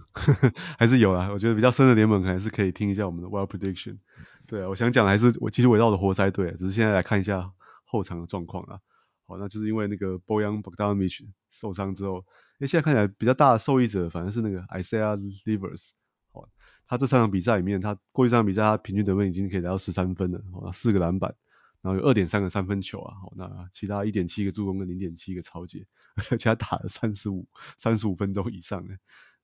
[0.78, 4.00] 还是有啊，我觉得比较深的联盟还是可以听一下我们的 Wild Prediction。
[4.46, 7.52] 对啊，我想讲还是我其实围绕的活塞队，只是现在来看一下
[7.86, 8.80] 后场的状况啊。
[9.26, 15.90] 好，那就是因为那个 Bojan Bogdanovic 受伤之后，因为现在看起来比较大的受益者反而是那个 Isaiah Livers。
[16.32, 16.50] 好
[16.88, 20.42] 他这三场比赛里面，他过去三场比赛他平均得分已经可以达到十三分了，
[20.74, 21.36] 四个篮板。
[21.82, 25.86] 然后有二点三个三分球啊，好，那其他一点七个助攻跟零点七个抄截，
[26.32, 27.46] 而且他打了三十五
[27.78, 28.98] 三十五分钟以上的，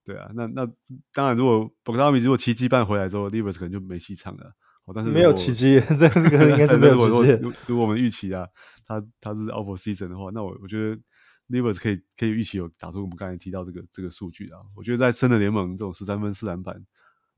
[0.05, 0.65] 对啊，那那
[1.11, 4.53] 当然如果 Bogdanovic 如果奇迹般回来之后，Livers 可能就没戏唱了，
[4.89, 7.31] 好，但是没有奇迹， 这这个应该是 没有奇迹。
[7.43, 8.47] 如如果我们预期啊，
[8.87, 10.99] 他他是 out for season 的话，那我我觉得
[11.47, 16.87] Livers 可以可以预期有打出我们刚才提到这个这个数据啊，我觉得在真的联盟这种十三分四篮板。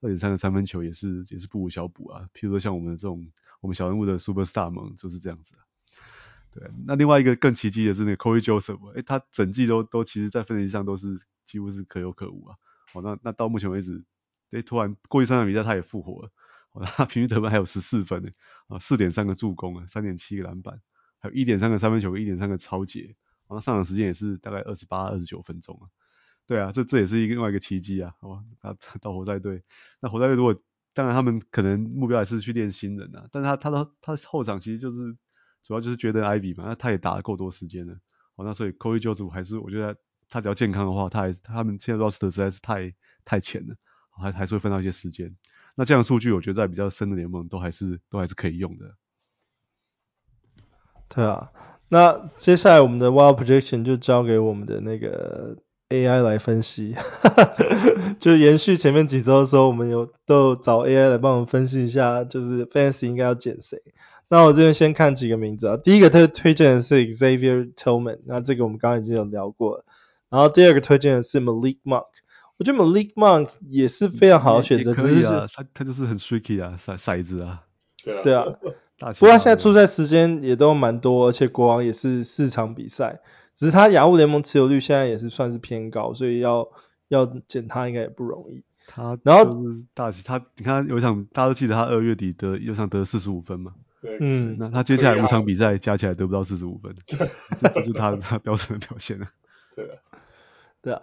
[0.04, 3.30] 二点三个三分球也是也是不无小补啊，譬如说像我们这种
[3.60, 5.62] 我们小人物的 Superstar 盟就是这样子啊。
[6.50, 12.56] 对，那另外一个更奇迹的是那个 Corey Joseph，哎、欸，他整季都都其实在分析上都是几乎是可有可无啊。
[12.94, 14.04] 哦，那那到目前为止，
[14.46, 16.32] 哎、欸，突然过去三场比赛他也复活了，
[16.72, 18.30] 哦， 他平均得分还有十四分呢，
[18.68, 20.82] 啊，四点三个助攻啊，三点七个篮板，
[21.20, 23.16] 还有一点三个三分球，一点三个超截，
[23.48, 25.90] 然后上场时间也是大概二十八、二十九分钟啊。
[26.48, 28.44] 对啊，这这也是一个另外一个奇迹啊，好吧？
[28.80, 29.64] 他到活塞队，
[30.02, 30.60] 那活塞队如果
[30.94, 35.16] 当然他们可能目标还是去练新人啊，但是他他的他后场其实就是
[35.64, 37.96] 主要就是觉得 Ivy 嘛，那他也打了够多时间了，
[38.36, 39.96] 好，那所以 Cory Joseph 还是我觉得
[40.30, 42.94] 他只要健康的话，他还他们现在 roster 实在是太
[43.24, 43.76] 太浅了，
[44.10, 45.38] 还还是会分到一些时间。
[45.76, 48.96] 那这样的数据我觉得在比较深的联盟都还是都还是可以用的。
[51.10, 51.52] 对啊，
[51.90, 55.58] 那接下来我们的 Wild Projection 就交给我们的那个。
[55.92, 56.96] AI 来分析，
[58.18, 63.78] 就延续前面几周的时候，我们有都找 AI 来帮我们分析一下，就是 Fans 应该要减谁。
[64.30, 69.84] 那我这边先看几个名字啊，第一个推推荐的是 Xavier Tillman，那这个我们刚刚已经有聊过了。
[70.30, 72.06] 然后第二个推荐的是 Malik Monk，
[72.62, 77.64] 我觉得 Malik Monk 也是非常好的选择，可以啊，他他就是很 tricky 啊，骰骰子啊，
[78.04, 78.46] 对啊，对啊，
[79.18, 83.20] 不过他现在出赛时间也都蛮多，而且国王也是四场比赛。
[83.56, 86.70] 只是他雅虎联盟持有率现在也是算是偏高，所以要
[87.08, 88.64] 要捡他应该也不容易。
[88.86, 89.58] 他然后
[89.96, 93.74] 大喜他你看有一场大家都记得他二月底得有场得四十五分嘛，
[94.20, 99.32] 嗯，那他接下来五场比赛加起来得不到四十五分， 这就是他他标准的表现啊。
[99.76, 99.98] 对啊，
[100.84, 101.02] 对啊，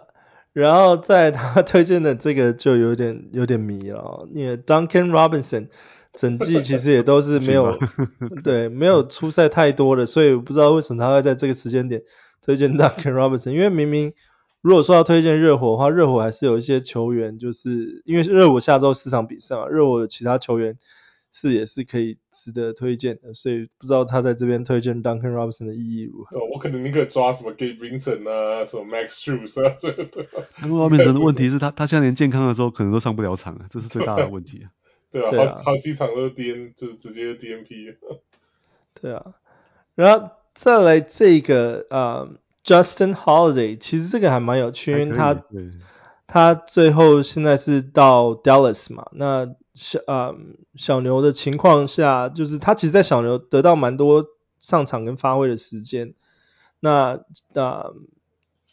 [0.53, 5.67] 然后在他 推荐的这个就有点有点迷了，因为 Duncan Robinson。
[6.11, 7.77] 整季其实也都是没有，
[8.43, 12.01] 对，没有出赛太多的，所以我不知道为什么他会在这个时间点
[12.41, 13.51] 推荐 Duncan Robinson。
[13.51, 14.13] 因为明明
[14.61, 20.79] 如果说要推荐热火的话，热火还是有一些球员，就是因为热火下周四场比赛嘛，热火的其他球员
[21.31, 26.39] 是也是可以值得推荐的，所以不知道他在这边推荐 Duncan Robinson 的意义如何。
[26.51, 30.27] 我可能宁可抓什么 Gabe Vincent 啊，什么 Max Strus 啊，这个对。
[30.59, 34.71] Duncan Robinson 的问题是他 他现在连健康的时候可能都上不了场啊，这是最大的问题啊。
[35.11, 37.95] 对啊，对啊，好好几场都是 D N，就直接 D N P。
[39.01, 39.33] 对啊，
[39.95, 45.43] 然后再来这个呃 Justin Holiday，其实这个还蛮有趣，因为他
[46.27, 50.35] 他最后现在是到 Dallas 嘛，那小呃
[50.75, 54.27] 小牛的情况下，就是他其实，在小牛得到蛮多
[54.59, 56.15] 上场跟发挥的时间。
[56.81, 57.21] 那
[57.53, 57.95] 呃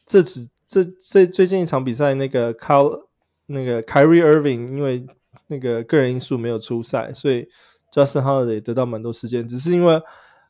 [0.05, 3.05] 这次这这最近一场比赛，那个 Kyle
[3.47, 5.07] 那个 Kyrie Irving 因为
[5.47, 7.51] 那个个人因素没有出赛，所以
[7.93, 10.03] Justin Holiday 得到蛮多时间，只是因为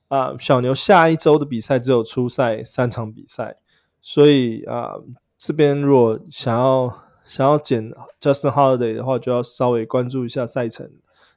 [0.08, 3.58] 啊、小牛下一周的比赛只有出赛三场比赛，
[4.00, 4.94] 所以啊、
[5.36, 10.90] 这边如果想要想要捡 Justin Holiday 的话，就要稍微关注一下赛程，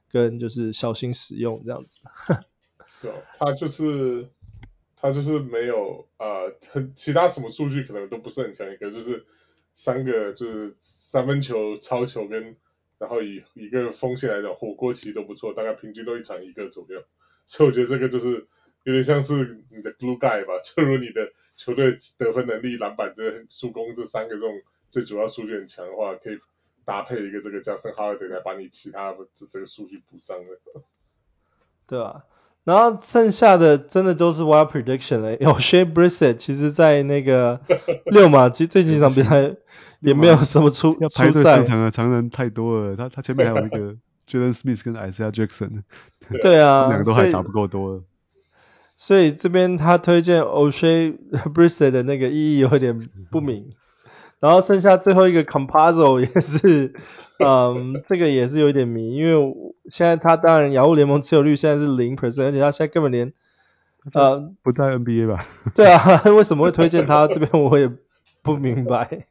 [0.09, 2.03] 跟就是小心使用这样子。
[3.01, 4.29] 对，他就是
[4.95, 9.25] 他就是没有啊，很、其他什么数据可能都不是很强，一个就是
[9.73, 12.55] 三个就是三分球、超球跟。
[12.99, 17.01] 然后以一个锋线来讲，火锅其实都不错，大概平均都一场一个左右，
[17.45, 18.45] 所以我觉得这个就是
[18.83, 24.49] 有点像是你的 Blue guy 吧，就如你的球队得分能力、篮板、这助攻这三个这种
[24.91, 26.39] 最主要数据很强的话，可以
[26.85, 30.81] 搭配一个这个加森哈尔德来把你其他的这这个数据补上的。
[31.87, 32.23] 对啊，
[32.63, 37.61] 然后剩下的真的都是 wild prediction 了，有 Shea Brissett 其实在那个
[38.05, 39.55] 六马其实这几场比赛。
[40.01, 45.83] 也没有什么出要排队上场的常人太多了，他他前面还有一个 Jalen Smith 跟 Isaiah Jackson，
[46.41, 48.05] 对啊， 两个都还打不够多所，
[48.95, 51.17] 所以这边他推荐 Oshae
[51.53, 53.73] Brissett 的那个意义有点不明，
[54.39, 56.93] 然后剩下最后一个 Composo 也是，
[57.39, 59.53] 嗯，这个也是有点迷，因为
[59.89, 63.33] 现在他当然 Yahoo 联盟持有率现在是零 percent，而且他现在根本连
[64.13, 65.45] 呃不在 NBA 吧？
[65.75, 67.27] 对啊， 为什么会推荐他？
[67.27, 67.91] 这边我也
[68.41, 69.27] 不明白。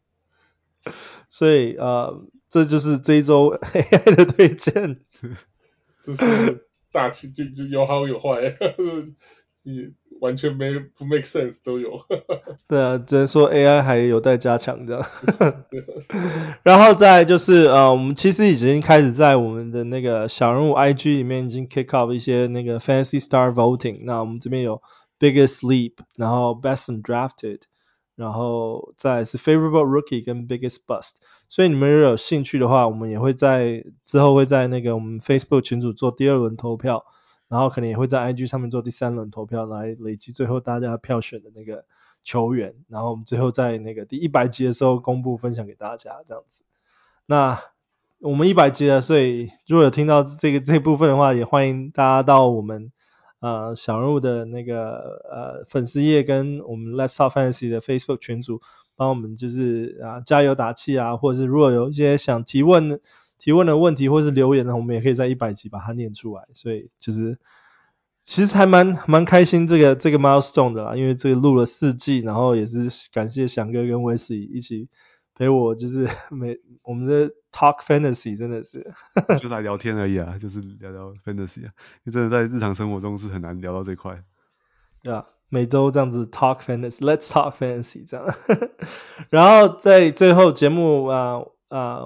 [1.28, 5.00] 所以啊、呃，这就是这一周 AI 的推荐，
[6.04, 8.56] 就是大气就就有好有坏，
[9.74, 9.90] 也
[10.20, 12.00] 完全没不 make sense 都有。
[12.66, 15.06] 对啊，只能说 AI 还有待加强这样。
[16.64, 24.00] 然后再就是呃，我们其实已经开始在我们的那个小人物 IG 里面已经 kick off 一些那个 Fantasy Star Voting。
[24.04, 24.82] 那我们这边有
[25.20, 27.60] Biggest Leap，然后 Best Undrafted，
[28.16, 31.16] 然后再是 Favorable Rookie 跟 Biggest Bust。
[31.48, 37.06] 所以你们如果有兴趣的话，我们也会在之后会在那个我们 Facebook 群组做第二轮投票，
[37.48, 41.84] 然后可能也会在 IG 上面做第三轮投票，来累积最后大家票选的那个
[42.22, 46.64] 球员，然后我们最后在那个第一百集的时候公布分享给大家这样子。
[47.26, 47.60] 那
[48.20, 52.92] 我们一百集了，所以如果有听到这个这部分的话，也欢迎大家到我们
[53.40, 58.60] 呃小人物的那个呃粉丝页跟我们 Let's Talk Fantasy 的 Facebook 群组。
[58.96, 63.00] 帮我们就是啊加油打气啊，或者是如果有一些想提问
[63.38, 66.44] 提问的问题或是留言呢，我们也可以在一百集把它念出来。
[66.52, 67.38] 所以就是
[68.22, 74.88] 其实还蛮蛮开心这个这个 milestone 的啦，因为这个录了四季，然后也是感谢翔哥跟 Wesley 一起
[75.34, 78.92] 陪我，就是 每我们的 talk fantasy 真的是
[79.40, 81.72] 就来聊天而已啊，就是聊聊 fantasy 啊，
[82.04, 84.22] 因为真的在日常生活中是很难聊到这块。
[85.02, 85.26] 对啊。
[85.50, 88.26] 每周这样子 talk fantasy，let's talk fantasy 这样，
[89.30, 92.00] 然后在最后节目啊啊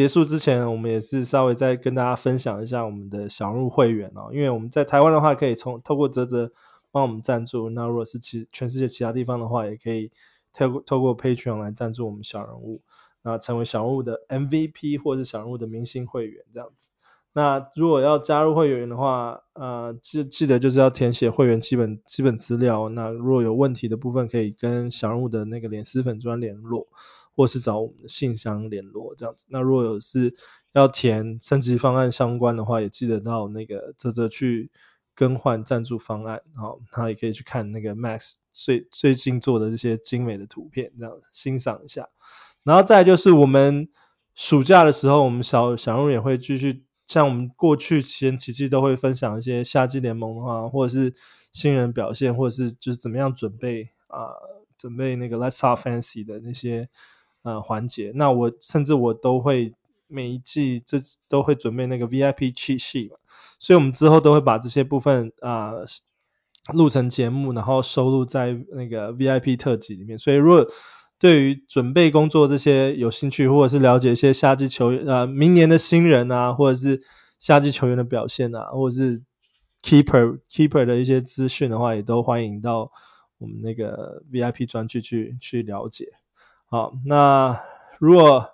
[0.00, 6.52] 结束之前，我们也是稍微再跟大家分享一下我们的小人物会员哦，因为我们在台湾的话可以从透过泽泽
[6.90, 10.10] 帮我们赞助，那如果是其全世界其他地方的话，也可以
[10.54, 12.80] 透过透过 Patreon 来赞助我们小人物，
[13.22, 16.88] 那成为小人物的 MVP 或是小人物的明星会员这样子。
[17.34, 22.88] 那如果要加入会员的话，呃，记记得就是要填写会员基本基本资料。
[22.88, 26.88] 那如果有问题的部分，可以跟小人物的那个脸书粉专联络，
[27.40, 29.46] 或是找我们的信箱联络这样子。
[29.48, 30.34] 那如果有是
[30.74, 34.70] 要填升级方案相关的话，也记得到那个泽泽去
[35.14, 42.10] 更换赞助方案，好，他也可以去看那个 Max 最最近做的这些精美的图片，这样欣赏一下。
[42.62, 43.88] 然后再就是我们
[44.34, 46.84] 暑假的时候，我们小小人物也会继续。
[47.06, 51.12] 像我们过去前几期都会分享一些夏季联盟的话，或者是
[51.50, 54.30] 新人表现，或者是就是怎么样准备啊、
[54.78, 56.88] 准备那个 Let's Talk Fancy 的那些
[57.42, 58.12] 呃环节。
[58.14, 59.74] 那我甚至我都会
[60.06, 63.10] 每一季这都会准备那个 VIP cheat sheet，
[63.58, 65.72] 所以我们之后都会把这些部分啊、
[66.72, 70.18] 录成节目，然后收录在那个 VIP 特辑里面。
[70.18, 70.66] 所以如果
[71.18, 77.02] 对于准备工作这些有兴趣，或者是了解一些夏季球员、呃，明年的新人啊，或者是
[77.38, 79.22] 夏季球员的表现啊，或者是
[79.82, 82.90] keeper keeper 的一些资讯的话，也都欢迎到
[83.38, 86.12] 我们那个 VIP 专区去去了解。
[86.70, 87.60] 好，那
[87.98, 88.50] 如果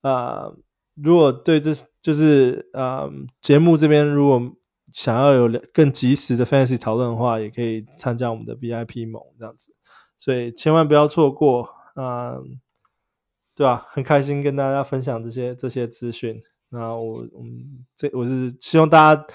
[0.00, 0.58] 啊、呃，
[0.94, 3.12] 如果对这就是啊、呃、
[3.42, 4.56] 节目这边如果
[4.92, 9.74] 想要有更及时的 fantasy 讨论的话，也可以参加我们的 VIP 盟这样子，
[10.16, 11.68] 所以千万不要错过。
[11.94, 12.58] 嗯，
[13.54, 16.42] 对啊，很开心跟大家分享这些这些资讯。
[16.70, 19.26] 那我我们这我是希望大家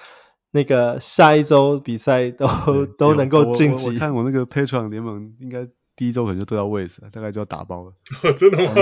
[0.51, 2.47] 那个下一周比赛都
[2.97, 3.89] 都能够晋级。
[3.89, 7.93] 我，看我那个 Patreon 联盟应该第一周可能就对到位置了，大概就要打包了。
[8.33, 8.73] 真的吗？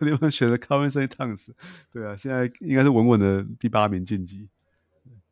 [0.00, 1.40] 你们选的 Carmen Towns，
[1.92, 4.48] 对啊，现在应该是稳稳的第八名晋级。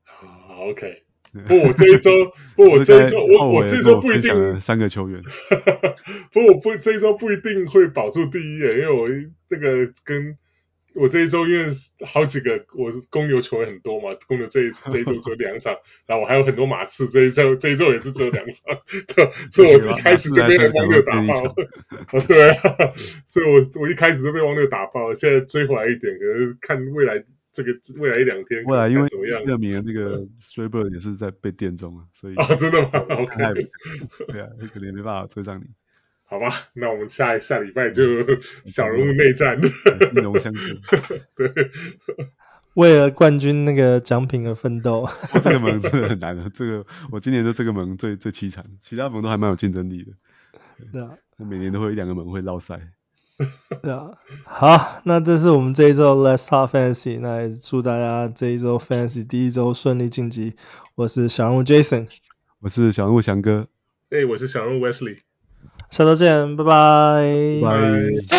[0.05, 1.05] 好，OK。
[1.47, 2.11] 不，我这一周
[2.57, 5.23] 不，我这一周我我这一周不一定三个球员。
[6.33, 9.09] 不，我不这一周不一定会保住第一，因为我
[9.49, 10.39] 那个跟
[10.95, 11.67] 我这一周因为
[12.07, 15.77] 好几个我公牛球员很多嘛，公牛这一 这一周只有两场，
[16.07, 18.79] 然后我还有很多马刺这一周这一周也是只有两场，
[19.15, 21.55] 对，所以我一开始就被网友打爆了，
[22.27, 22.57] 对啊，
[23.27, 27.25] 所以我我一开始就被网友打爆了，现在追回来一点，可是看未来。
[27.51, 29.09] 这个未来一两天，未来因为
[29.45, 32.91] 热名的那个 Schreiber 也是在被电中啊，所以啊、哦，真的吗？
[33.19, 33.37] OK，
[34.29, 35.65] 对啊，你可能也没办法追上你。
[36.31, 38.05] 好吧，那我们下下礼拜就
[38.67, 39.59] 小人物内战，
[40.15, 40.63] 一龙相见。
[41.35, 41.71] 对，
[42.75, 45.09] 为了冠军那个奖品而奋斗。
[45.43, 50.13] 这个盟真的很难的，这个我今年的这个盟最最凄惨，其他盟都还蛮有竞争力的。
[50.93, 52.79] 对啊，我每年都会有一两个盟会落赛。
[53.83, 54.11] 对啊，
[54.45, 60.57] 好，那这是我们这一周 Let's Talk Fantasy，那也祝大家这一周 Fantasy 第一周顺利晋级。
[60.95, 62.09] 我是小人物 Jason，
[62.61, 63.69] 我是小人物翔哥，
[64.11, 65.19] 哎，我是小人物 Wesley，
[65.91, 66.71] 下周见，拜拜，
[67.63, 68.38] 拜。